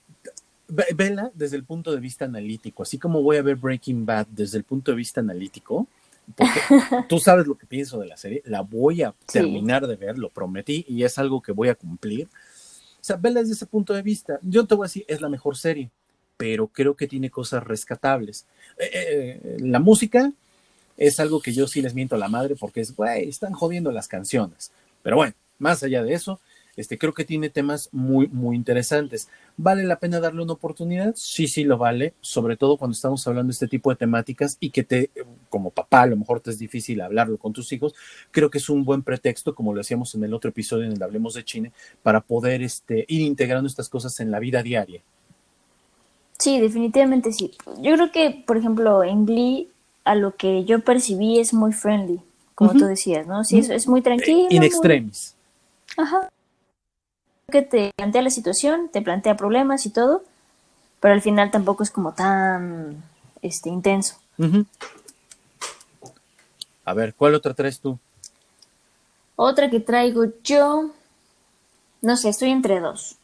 [0.68, 4.60] vela desde el punto de vista analítico, así como voy a ver Breaking Bad desde
[4.60, 5.88] el punto de vista analítico,
[6.36, 6.60] porque
[7.10, 10.30] tú sabes lo que pienso de la serie, la voy a terminar de ver, lo
[10.30, 12.28] prometí y es algo que voy a cumplir.
[12.28, 14.40] O sea, vela desde ese punto de vista.
[14.42, 15.90] Yo te voy a decir, es la mejor serie,
[16.38, 18.46] pero creo que tiene cosas rescatables.
[18.78, 20.32] Eh, eh, la música
[20.98, 23.92] es algo que yo sí les miento a la madre porque es, güey, están jodiendo
[23.92, 24.72] las canciones.
[25.02, 26.40] Pero bueno, más allá de eso,
[26.80, 29.28] este, creo que tiene temas muy, muy interesantes.
[29.58, 31.14] ¿Vale la pena darle una oportunidad?
[31.18, 34.70] Sí, sí lo vale, sobre todo cuando estamos hablando de este tipo de temáticas y
[34.70, 35.12] que te,
[35.50, 37.94] como papá, a lo mejor te es difícil hablarlo con tus hijos.
[38.32, 41.04] Creo que es un buen pretexto, como lo hacíamos en el otro episodio en el
[41.04, 41.70] Hablemos de China,
[42.02, 45.02] para poder este, ir integrando estas cosas en la vida diaria.
[46.38, 47.52] Sí, definitivamente sí.
[47.82, 49.68] Yo creo que, por ejemplo, en Glee,
[50.06, 52.22] a lo que yo percibí es muy friendly,
[52.56, 53.44] como tú decías, ¿no?
[53.44, 54.48] Sí, es, muy tranquilo.
[54.50, 55.36] In extremis.
[55.98, 56.30] Ajá
[57.50, 60.24] que te plantea la situación, te plantea problemas y todo,
[61.00, 63.04] pero al final tampoco es como tan
[63.42, 64.16] este, intenso.
[66.86, 68.00] A ver, ¿cuál otra traes tú?
[69.36, 70.92] Otra que traigo yo,
[72.02, 73.18] no sé, estoy entre dos.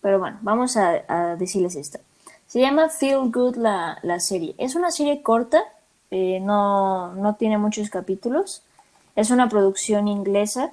[0.00, 2.00] Pero bueno, vamos a, decirles esta.
[2.46, 4.54] Se llama Feel Good la, serie.
[4.58, 5.62] Es una serie corta,
[6.10, 8.62] eh, no, no tiene muchos capítulos.
[9.16, 10.72] Es una producción inglesa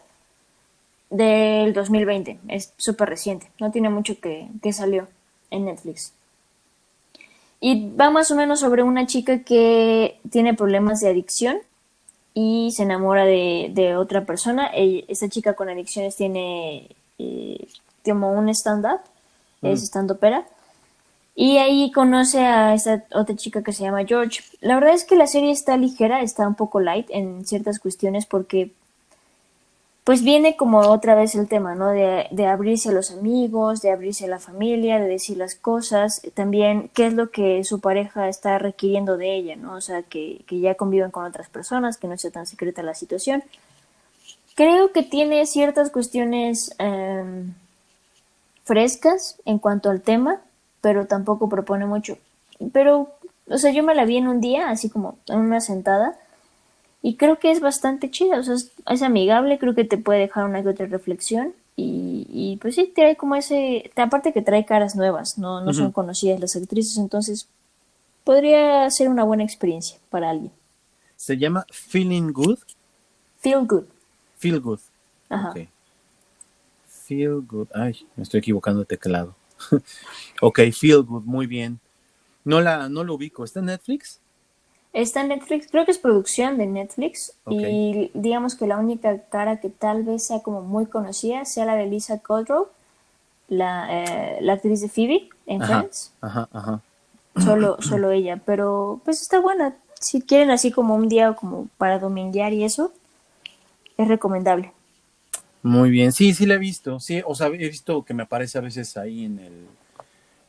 [1.10, 2.40] del 2020.
[2.48, 3.50] Es súper reciente.
[3.60, 5.08] No tiene mucho que, salió
[5.52, 6.14] en Netflix.
[7.60, 11.58] Y va más o menos sobre una chica que tiene problemas de adicción
[12.34, 14.68] y se enamora de, otra persona.
[14.74, 16.90] esta chica con adicciones tiene
[17.20, 17.68] eh,
[18.04, 19.00] como un stand-up,
[19.62, 19.86] es mm.
[19.86, 20.46] stand-upera.
[21.36, 24.44] Y ahí conoce a esta otra chica que se llama George.
[24.62, 28.26] La verdad es que la serie está ligera, está un poco light en ciertas cuestiones
[28.26, 28.72] porque
[30.04, 31.90] pues viene como otra vez el tema, ¿no?
[31.90, 36.90] De, abrirse a los amigos, de abrirse a la familia, de decir las cosas, también
[36.94, 39.76] qué es lo que su pareja está requiriendo de ella, ¿no?
[39.76, 42.96] O sea, que, que ya conviven con otras personas, que no sea tan secreta la
[42.96, 43.44] situación.
[44.56, 47.54] Creo que tiene ciertas cuestiones em,
[48.64, 50.42] frescas en cuanto al tema,
[50.82, 52.18] pero tampoco propone mucho.
[52.74, 53.10] Pero,
[53.50, 56.20] o sea, yo me la vi en un día, así como en una sentada,
[57.06, 60.46] y creo que es bastante chida, o sea, es, amigable, creo que te puede dejar
[60.46, 64.96] una que otra reflexión y, y, pues sí, trae como ese, aparte que trae caras
[64.96, 67.50] nuevas, no, no son conocidas las actrices, entonces
[68.24, 70.54] podría ser una buena experiencia para alguien.
[71.18, 72.60] ¿Se llama Feeling Good?
[73.40, 73.86] Feel Good.
[74.38, 74.80] Feel Good.
[75.28, 75.54] Ajá.
[76.88, 77.68] Feel Good.
[77.74, 79.36] Ay, me estoy equivocando de teclado.
[80.42, 81.82] ok, Feel Good, muy bien.
[82.46, 83.44] No la, no lo ubico.
[83.44, 84.22] ¿Está en Netflix?
[84.94, 89.60] Está en Netflix, creo que es producción de Netflix y digamos que la única cara
[89.60, 92.68] que tal vez sea como muy conocida sea la de Lisa Kudrow,
[93.48, 96.14] la, eh, la actriz de Phoebe en Friends.
[96.22, 96.82] Ajá, ajá.
[97.44, 99.76] Solo, solo ella, pero pues está buena.
[100.00, 102.94] Si quieren así como un día como para dominguear y eso,
[103.98, 104.74] es recomendable.
[105.64, 108.60] Muy bien, sí, sí la he visto, sí, o sea, he visto que me aparece
[108.60, 109.66] a veces ahí en el,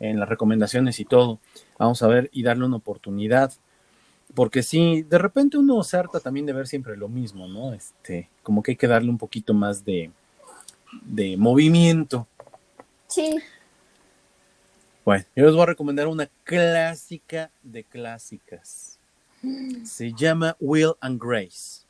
[0.01, 1.39] en las recomendaciones y todo.
[1.79, 3.53] Vamos a ver y darle una oportunidad
[4.35, 7.73] porque sí, de repente uno se harta también de ver siempre lo mismo, ¿no?
[7.73, 10.11] Este, como que hay que darle un poquito más de,
[11.03, 12.27] de movimiento.
[13.07, 13.39] Sí.
[15.05, 18.99] Bueno, yo les voy a recomendar una clásica de clásicas.
[19.85, 21.83] Se llama Will and Grace.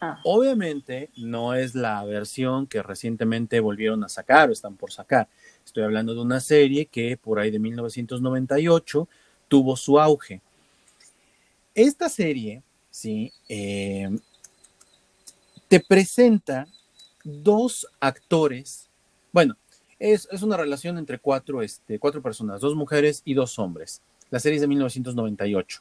[0.00, 0.20] Ah.
[0.22, 5.28] Obviamente no es la versión que recientemente volvieron a sacar o están por sacar.
[5.64, 9.08] Estoy hablando de una serie que por ahí de 1998
[9.48, 10.40] tuvo su auge.
[11.78, 13.32] Esta serie, ¿sí?
[13.48, 14.10] Eh,
[15.68, 16.66] te presenta
[17.22, 18.88] dos actores,
[19.30, 19.56] bueno,
[20.00, 24.02] es, una relación entre cuatro, este, cuatro personas, dos mujeres y dos hombres.
[24.28, 25.80] La serie es de 1998.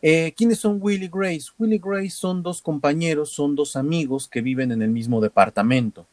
[0.00, 1.50] Eh, ¿Quiénes son Will y Grace?
[1.58, 6.06] Will y Grace son dos compañeros, son dos amigos que viven en el mismo departamento.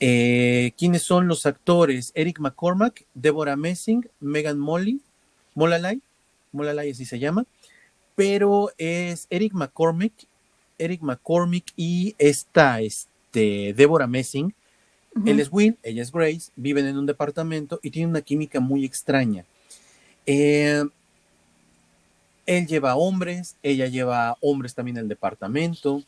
[0.00, 2.10] Eh, ¿Quiénes son los actores?
[2.16, 5.00] Eric McCormack, Deborah Messing, Megan Molly,
[5.54, 6.00] Molalay,
[6.50, 7.46] Molalay así se llama,
[8.18, 10.12] pero es Eric McCormick,
[10.76, 14.52] Eric McCormick y esta, este, Deborah Messing.
[15.24, 18.84] Él es Will, ella es Grace, viven en un departamento y tienen una química muy
[18.84, 19.44] extraña.
[20.26, 20.82] Eh,
[22.44, 26.02] él lleva hombres, ella lleva hombres también el departamento,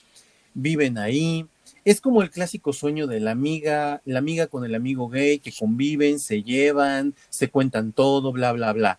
[0.53, 1.47] viven ahí.
[1.85, 5.53] Es como el clásico sueño de la amiga, la amiga con el amigo gay que
[5.53, 8.99] conviven, se llevan, se cuentan todo, bla, bla, bla.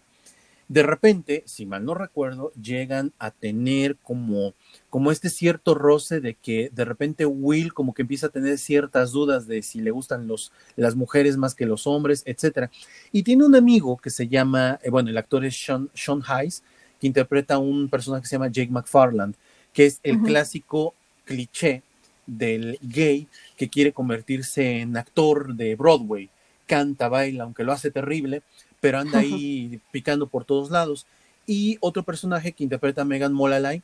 [0.72, 4.54] De repente, si mal no recuerdo, llegan a tener como,
[4.90, 9.12] como este cierto roce de que de repente Will como que empieza a tener ciertas
[9.12, 12.70] dudas de si le gustan los, las mujeres más que los hombres, etc.
[13.12, 16.64] Y tiene un amigo que se llama, eh, bueno, el actor es Sean, Sean Hayes,
[17.02, 19.36] que interpreta a un personaje que se llama Jake McFarland,
[19.74, 20.94] que es el clásico
[21.26, 21.84] cliché
[22.26, 26.30] del gay que quiere convertirse en actor de Broadway.
[26.72, 28.44] Canta, baila, aunque lo hace terrible,
[28.80, 31.06] pero anda ahí picando por todos lados.
[31.46, 33.82] Y otro personaje que interpreta a Megan Molalay,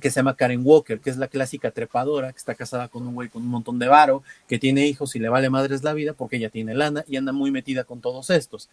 [0.00, 3.14] que se llama Karen Walker, que es la clásica trepadora, que está casada con un
[3.14, 6.12] güey con un montón de varo, que tiene hijos y le vale madres la vida
[6.12, 8.68] porque ella tiene lana y anda muy metida con todos estos.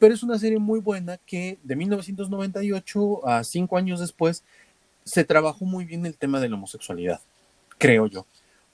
[0.00, 4.42] Pero es una serie muy buena que de 1998 a cinco años después
[5.04, 7.20] se trabajó muy bien el tema de la homosexualidad,
[7.78, 8.26] creo yo.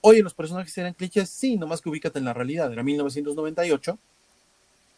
[0.08, 3.98] Oye, los personajes eran clichés, sí, nomás que ubícate en la realidad, era 1998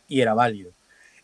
[0.06, 0.72] y era válido.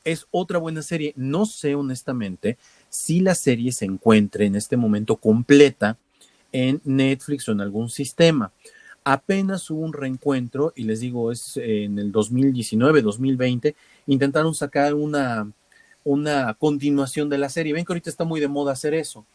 [0.04, 1.12] Es otra buena serie.
[1.16, 2.56] No sé honestamente
[2.88, 5.98] si la serie se encuentre en este momento completa
[6.50, 8.52] en Netflix o en algún sistema.
[9.04, 13.76] Apenas hubo un reencuentro, y les digo, es en el 2019, 2020,
[14.06, 15.52] intentaron sacar una,
[16.04, 17.74] una continuación de la serie.
[17.74, 19.26] Ven que ahorita está muy de moda hacer eso.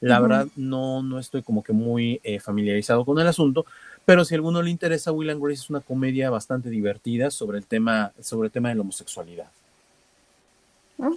[0.00, 3.66] La verdad, no, no estoy como que muy eh, familiarizado con el asunto,
[4.06, 7.58] pero si a alguno le interesa, Will and Grace es una comedia bastante divertida sobre
[7.58, 9.48] el tema, sobre el tema de la homosexualidad.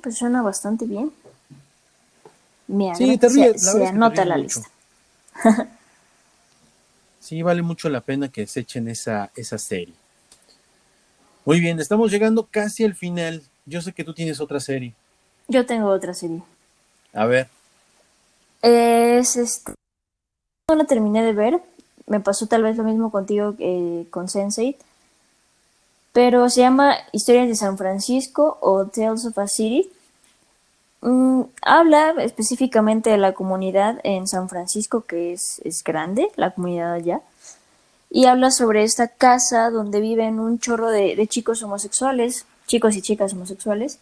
[0.01, 1.13] pues suena bastante bien.
[2.95, 4.67] sí, te ríes, se, anota la lista.
[7.19, 9.95] sí, vale mucho la pena que se echen esa, esa serie.
[11.45, 13.41] Muy bien, estamos llegando casi al final.
[13.65, 14.93] Yo sé que tú tienes otra serie.
[15.47, 16.41] Yo tengo otra serie.
[17.13, 17.47] A ver.
[18.63, 19.73] Es este.
[20.69, 21.61] No la terminé de ver.
[22.07, 24.77] Me pasó tal vez lo mismo contigo que con Sensei.
[26.13, 29.91] Pero se llama Historias de San Francisco o Tales of a City.
[31.01, 36.93] Mm, habla específicamente de la comunidad en San Francisco, que es, es grande, la comunidad
[36.93, 37.21] allá.
[38.09, 43.01] Y habla sobre esta casa donde viven un chorro de, de chicos homosexuales, chicos y
[43.01, 43.99] chicas homosexuales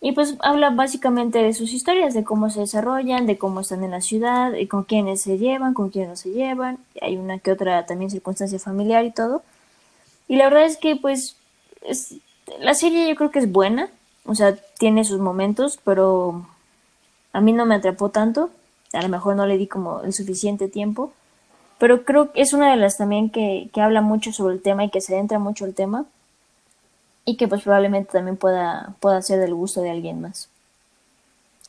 [0.00, 3.90] y pues habla básicamente de sus historias, de cómo se desarrollan, de cómo están en
[3.90, 6.78] la ciudad, y con quiénes se llevan, con quiénes no se llevan.
[7.02, 9.42] Hay una que otra también circunstancia familiar y todo.
[10.28, 11.36] Y la verdad es que pues
[11.82, 12.14] es,
[12.60, 13.90] la serie yo creo que es buena,
[14.24, 16.46] o sea, tiene sus momentos, pero
[17.32, 18.50] a mí no me atrapó tanto.
[18.92, 21.12] A lo mejor no le di como el suficiente tiempo.
[21.78, 24.84] Pero creo que es una de las también que, que habla mucho sobre el tema
[24.84, 26.06] y que se entra mucho el tema
[27.28, 30.48] y que pues probablemente también pueda, pueda ser del gusto de alguien más.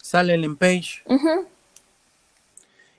[0.01, 1.03] Sale Ellen Page.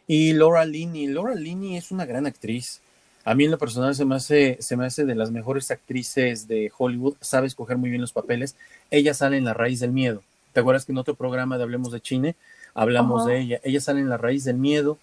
[0.06, 1.06] Y Laura Linney.
[1.06, 2.82] Laura Linney es una gran actriz.
[3.24, 6.48] A mí en lo personal se me hace, se me hace de las mejores actrices
[6.48, 7.14] de Hollywood.
[7.22, 8.56] Sabe escoger muy bien los papeles.
[8.90, 10.22] Ella sale en La Raíz del Miedo.
[10.52, 12.36] ¿Te acuerdas que en otro programa de Hablemos de Chine
[12.74, 13.60] hablamos de ella?
[13.64, 14.98] Ella sale en La Raíz del Miedo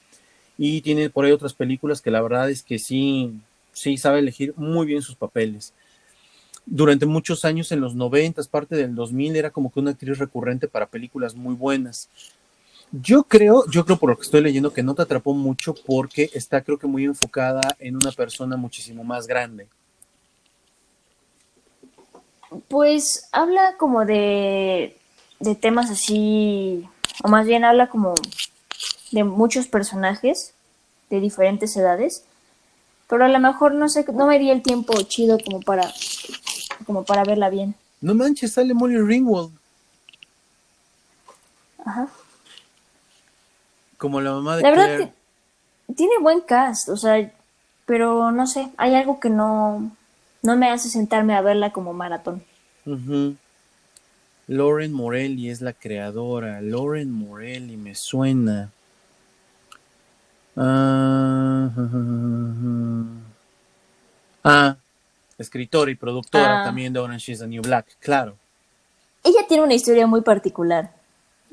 [0.60, 3.34] y tiene por ahí otras películas que la verdad es que sí,
[3.74, 5.74] sí sabe elegir muy bien sus papeles
[6.70, 10.68] durante muchos años en los 90, parte del 2000, era como que una actriz recurrente
[10.68, 12.09] para películas muy buenas.
[12.91, 16.30] Yo creo, yo creo por lo que estoy leyendo que no te atrapó mucho porque
[16.34, 19.68] está creo que muy enfocada en una persona muchísimo más grande.
[22.70, 24.97] Pues habla como de,
[25.39, 26.88] de temas así,
[27.24, 28.13] o más bien habla como
[29.11, 30.53] de muchos personajes
[31.09, 32.24] de diferentes edades,
[33.09, 35.93] pero a lo mejor no sé, no me di el tiempo chido como para
[36.86, 37.76] como para verla bien.
[38.02, 39.52] No manches, sale Molly Ringwald.
[41.84, 42.08] Ajá.
[43.98, 45.12] Como la mamá de La verdad,
[45.96, 47.32] tiene buen cast, o sea,
[47.86, 49.92] pero no sé, hay algo que no,
[50.44, 52.44] no me hace sentarme a verla como maratón.
[54.48, 56.62] Lauren Morelli es la creadora.
[56.62, 58.72] Lauren Morelli me suena.
[60.56, 61.70] Ah,
[64.44, 64.78] Ah,
[65.38, 66.64] escritora y productora ah.
[66.66, 68.36] también de Orange is the New Black, claro.
[69.24, 70.92] Ella tiene una historia muy particular.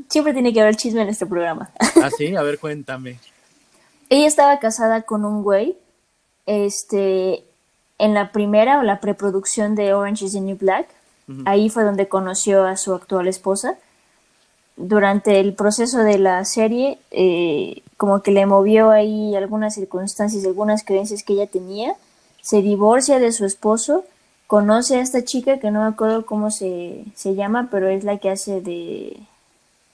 [0.08, 1.70] Siempre tiene que haber chisme en este programa.
[2.02, 3.18] Ah, sí, a ver, cuéntame.
[4.10, 5.76] Ella estaba casada con un güey,
[6.44, 7.44] este,
[7.98, 10.86] en la primera o la preproducción de Orange is the New Black.
[11.46, 13.78] Ahí fue donde conoció a su actual esposa.
[14.76, 20.84] Durante el proceso de la serie, eh, como que le movió ahí algunas circunstancias, algunas
[20.84, 21.94] creencias que ella tenía.
[22.44, 24.04] Se divorcia de su esposo,
[24.46, 28.18] conoce a esta chica que no me acuerdo cómo se, se llama, pero es la
[28.18, 29.16] que hace de,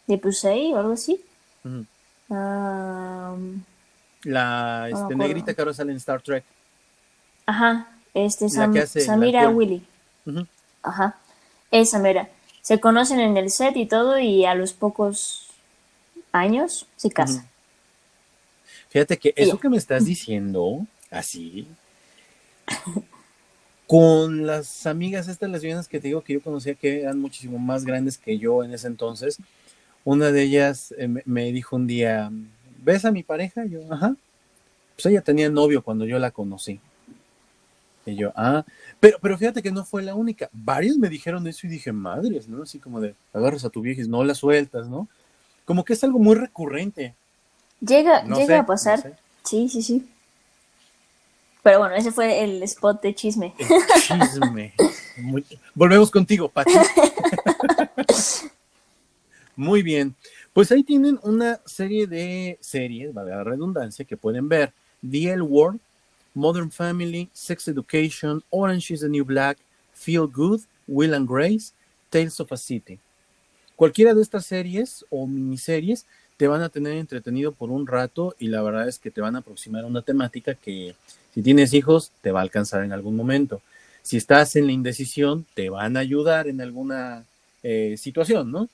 [0.08, 1.20] de Pusey o algo así.
[4.24, 6.44] la este, negrita que ahora sale en Star Trek.
[7.46, 9.86] Ajá, este Samira Willy.
[10.82, 11.16] Ajá,
[11.70, 12.28] esa mera.
[12.62, 15.50] Se conocen en el set y todo y a los pocos
[16.32, 17.48] años se casan.
[18.88, 21.68] Fíjate que eso que me estás diciendo, así,
[23.86, 27.84] con las amigas estas lesbianas que te digo que yo conocía que eran muchísimo más
[27.84, 29.38] grandes que yo en ese entonces,
[30.04, 32.30] una de ellas eh, me dijo un día,
[32.82, 33.64] ¿ves a mi pareja?
[33.64, 34.14] yo, ajá.
[34.94, 36.80] Pues ella tenía novio cuando yo la conocí.
[38.06, 38.64] Y yo, ah,
[38.98, 40.48] pero, pero fíjate que no fue la única.
[40.52, 42.62] Varios me dijeron eso y dije, madres, ¿no?
[42.62, 45.08] Así como de, agarras a tu vieja y no la sueltas, ¿no?
[45.64, 47.14] Como que es algo muy recurrente.
[47.80, 49.18] Llega, llega a pasar.
[49.42, 50.08] Sí, sí, sí.
[51.62, 53.54] Pero bueno, ese fue el spot de chisme.
[54.06, 54.74] chisme.
[55.74, 56.72] Volvemos contigo, Pati.
[59.56, 60.14] Muy bien.
[60.52, 64.72] Pues ahí tienen una serie de series, vale la redundancia, que pueden ver.
[65.08, 65.80] The L World,
[66.34, 69.58] Modern Family, Sex Education, Orange is the New Black,
[69.94, 71.72] Feel Good, Will and Grace,
[72.08, 72.98] Tales of a City.
[73.76, 76.04] Cualquiera de estas series o miniseries
[76.36, 79.36] te van a tener entretenido por un rato y la verdad es que te van
[79.36, 80.94] a aproximar a una temática que
[81.34, 83.60] si tienes hijos te va a alcanzar en algún momento.
[84.02, 87.24] Si estás en la indecisión, te van a ayudar en alguna
[87.62, 88.68] eh, situación, ¿no?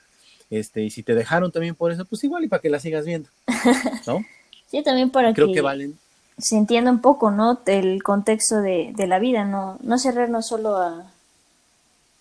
[0.51, 3.05] Este, y si te dejaron también por eso, pues igual y para que la sigas
[3.05, 3.29] viendo,
[4.07, 4.25] ¿no?
[4.71, 5.99] sí, también para Creo que, valen.
[6.39, 7.61] Se entienda un poco, ¿no?
[7.67, 11.11] El contexto de, de la vida, no, no cerrarnos solo a,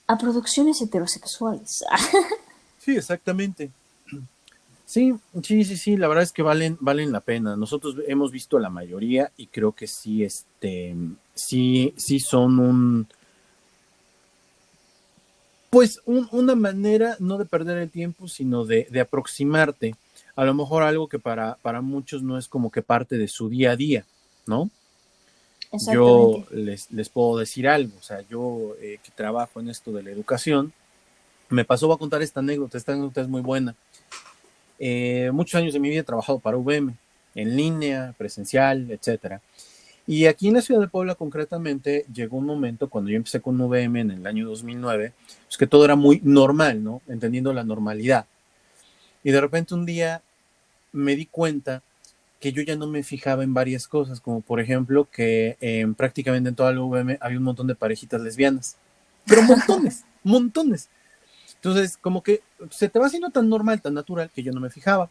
[0.07, 1.83] a producciones heterosexuales.
[2.79, 3.69] sí, exactamente.
[4.85, 7.55] Sí, sí, sí, sí, la verdad es que valen, valen la pena.
[7.55, 10.95] Nosotros hemos visto la mayoría y creo que sí, este,
[11.33, 13.07] sí, sí son un,
[15.75, 19.95] pues una manera no de perder el tiempo, sino de, de, aproximarte.
[20.35, 23.49] A lo mejor algo que para, para muchos no es como que parte de su
[23.49, 24.05] día a día,
[24.45, 24.69] ¿no?
[25.91, 30.03] Yo les, les puedo decir algo, o sea, yo eh, que trabajo en esto de
[30.03, 30.71] la educación,
[31.49, 33.75] me pasó a contar esta anécdota, esta anécdota es muy buena.
[34.79, 36.93] Eh, muchos años de mi vida he trabajado para VM,
[37.35, 39.41] en línea, presencial, etcétera.
[40.07, 43.59] Y aquí en la ciudad de Puebla concretamente llegó un momento cuando yo empecé con
[43.59, 45.13] VM en el año 2009,
[45.45, 47.01] pues que todo era muy normal, ¿no?
[47.07, 48.25] Entendiendo la normalidad.
[49.23, 50.21] Y de repente un día
[50.91, 51.81] me di cuenta
[52.39, 55.57] que yo ya no me fijaba en varias cosas, como por ejemplo que
[55.97, 58.77] prácticamente en toda la VM había un montón de parejitas lesbianas,
[59.25, 60.89] pero montones, montones.
[61.65, 64.69] Entonces, como que se te va haciendo tan normal, tan natural, que yo no me
[64.69, 65.09] fijaba.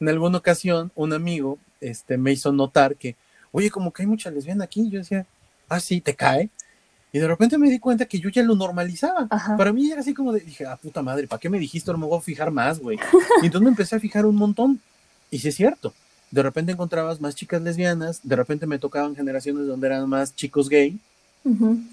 [0.00, 3.16] En alguna ocasión, un amigo este, me hizo notar que,
[3.52, 4.88] oye, como que hay mucha lesbiana aquí.
[4.88, 5.26] Yo decía,
[5.68, 6.48] ah, sí, te cae.
[7.12, 9.28] Y de repente me di cuenta que yo ya lo normalizaba.
[9.58, 11.92] Para mí era así como de, dije, ah, puta madre, ¿para qué me dijiste?
[11.92, 12.98] No me voy a fijar más, güey.
[13.42, 14.80] Y entonces me empecé a fijar un montón.
[15.30, 15.92] Y sí es cierto.
[16.30, 20.70] De repente encontrabas más chicas lesbianas, de repente me tocaban generaciones donde eran más chicos
[20.70, 20.98] gay,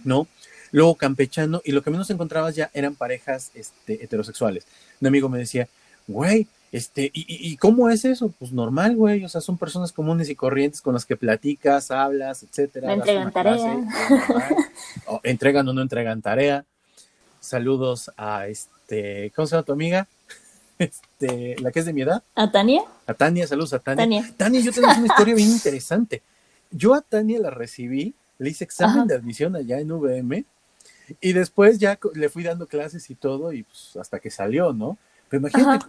[0.05, 0.27] ¿no?
[0.71, 4.65] Luego campechano, y lo que menos encontrabas ya eran parejas este, heterosexuales.
[5.01, 5.67] Un amigo me decía,
[6.07, 8.33] güey, este, ¿y, ¿y, cómo es eso?
[8.37, 12.43] Pues normal, güey, o sea, son personas comunes y corrientes con las que platicas, hablas,
[12.43, 12.91] etcétera.
[12.93, 13.77] entregan tarea.
[15.07, 16.65] o entregan o no entregan tarea.
[17.39, 20.07] Saludos a este, ¿cómo se llama tu amiga?
[20.79, 22.21] Este, la que es de mi edad.
[22.35, 22.83] ¿A Tania?
[23.07, 24.03] A Tania, saludos a Tania.
[24.03, 26.21] Tania, Tania yo tengo una historia bien interesante.
[26.69, 30.45] Yo a Tania la recibí, le hice examen de admisión allá en VM
[31.21, 34.97] y después ya le fui dando clases y todo, y pues hasta que salió, ¿no?
[35.29, 35.85] Pero imagínate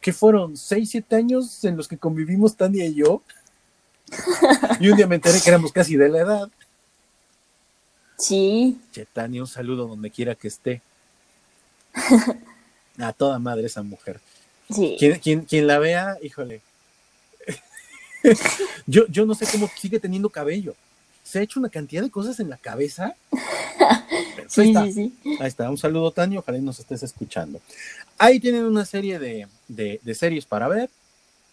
[0.00, 3.22] que fueron seis, siete años en los que convivimos Tania y yo.
[4.80, 6.50] y un día me enteré que éramos casi de la edad.
[8.18, 8.80] Sí.
[8.92, 10.80] Che, Tania, un saludo donde quiera que esté.
[12.98, 14.20] A toda madre esa mujer.
[14.70, 14.96] Sí.
[14.98, 16.62] Quien, quien, la vea, híjole.
[18.86, 20.74] yo, yo no sé cómo sigue teniendo cabello
[21.26, 23.16] se ha hecho una cantidad de cosas en la cabeza.
[24.48, 24.84] sí, ahí está.
[24.84, 25.36] Sí, sí.
[25.40, 25.70] Ahí está.
[25.70, 26.38] Un saludo, Tania.
[26.38, 27.60] Ojalá nos estés escuchando.
[28.18, 30.88] Ahí tienen una serie de, series para ver.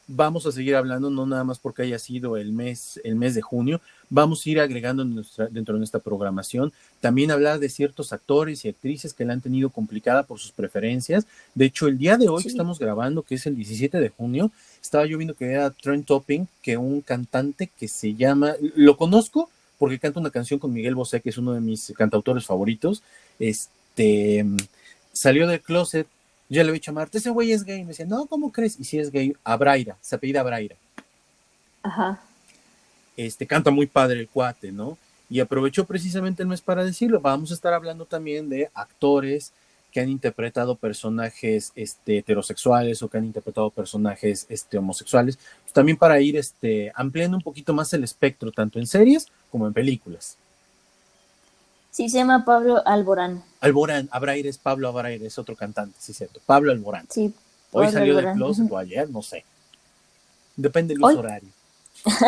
[0.08, 3.42] vamos a seguir hablando, no nada más porque haya sido el mes, el mes de
[3.42, 6.72] junio, vamos a ir agregando nuestra, dentro de nuestra programación,
[7.02, 11.26] también hablar de ciertos actores y actrices que la han tenido complicada por sus preferencias.
[11.54, 14.52] De hecho, el día de hoy que estamos grabando, que es el 17 de junio,
[14.82, 19.50] estaba yo viendo que era Trent Topping, que un cantante que se llama, lo conozco
[19.78, 23.04] porque canta una canción con Miguel Bosé, que es uno de mis cantautores favoritos,
[23.40, 24.46] este,
[25.12, 26.08] salió del closet
[26.54, 27.82] yo le he dicho a Marta, ese güey es gay.
[27.82, 28.80] Me decía, no, ¿cómo crees?
[28.80, 30.76] Y si es gay, Abraira, se apellida Abraira.
[31.82, 32.22] Ajá.
[33.18, 34.98] Este, canta muy padre el cuate, ¿no?
[35.30, 37.20] Y aprovechó precisamente el mes para decirlo.
[37.20, 39.52] Vamos a estar hablando también de actores
[39.94, 45.98] que han interpretado personajes este, heterosexuales o que han interpretado personajes este, homosexuales, pues también
[45.98, 50.36] para ir este, ampliando un poquito más el espectro, tanto en series como en películas.
[51.92, 53.44] Sí, se llama Pablo Alborán.
[53.62, 56.42] Alborán, Abraire es Pablo Abraire, es otro cantante, sí, cierto.
[56.44, 57.06] Pablo Alborán.
[57.12, 57.32] Sí.
[57.72, 59.46] Hoy salió del closet o ayer, no sé.
[60.56, 61.50] Depende del horario.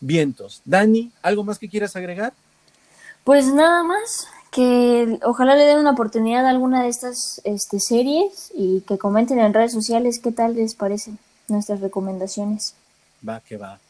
[0.00, 0.62] Vientos.
[0.64, 2.32] Dani, ¿algo más que quieras agregar?
[3.24, 8.52] Pues nada más, que ojalá le den una oportunidad a alguna de estas este, series
[8.54, 12.76] y que comenten en redes sociales qué tal les parecen nuestras recomendaciones.
[13.28, 13.80] Va, que va.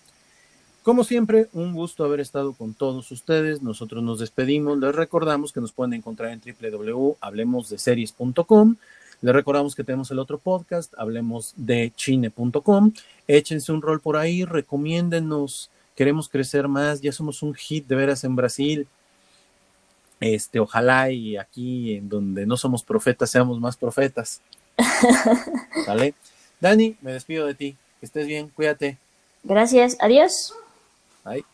[0.82, 3.60] Como siempre, un gusto haber estado con todos ustedes.
[3.60, 4.78] Nosotros nos despedimos.
[4.78, 8.76] Les recordamos que nos pueden encontrar en www.hablemosdeseries.com.
[9.20, 12.92] Les recordamos que tenemos el otro podcast, hablemos de chine.com.
[13.28, 15.68] Échense un rol por ahí, recomiéndenos.
[15.94, 17.02] Queremos crecer más.
[17.02, 18.88] Ya somos un hit de veras en Brasil.
[20.24, 24.40] Este, ojalá y aquí en donde no somos profetas seamos más profetas.
[25.86, 26.14] ¿Vale?
[26.60, 27.76] Dani, me despido de ti.
[28.00, 28.96] Que estés bien, cuídate.
[29.42, 30.54] Gracias, adiós.
[31.26, 31.44] Right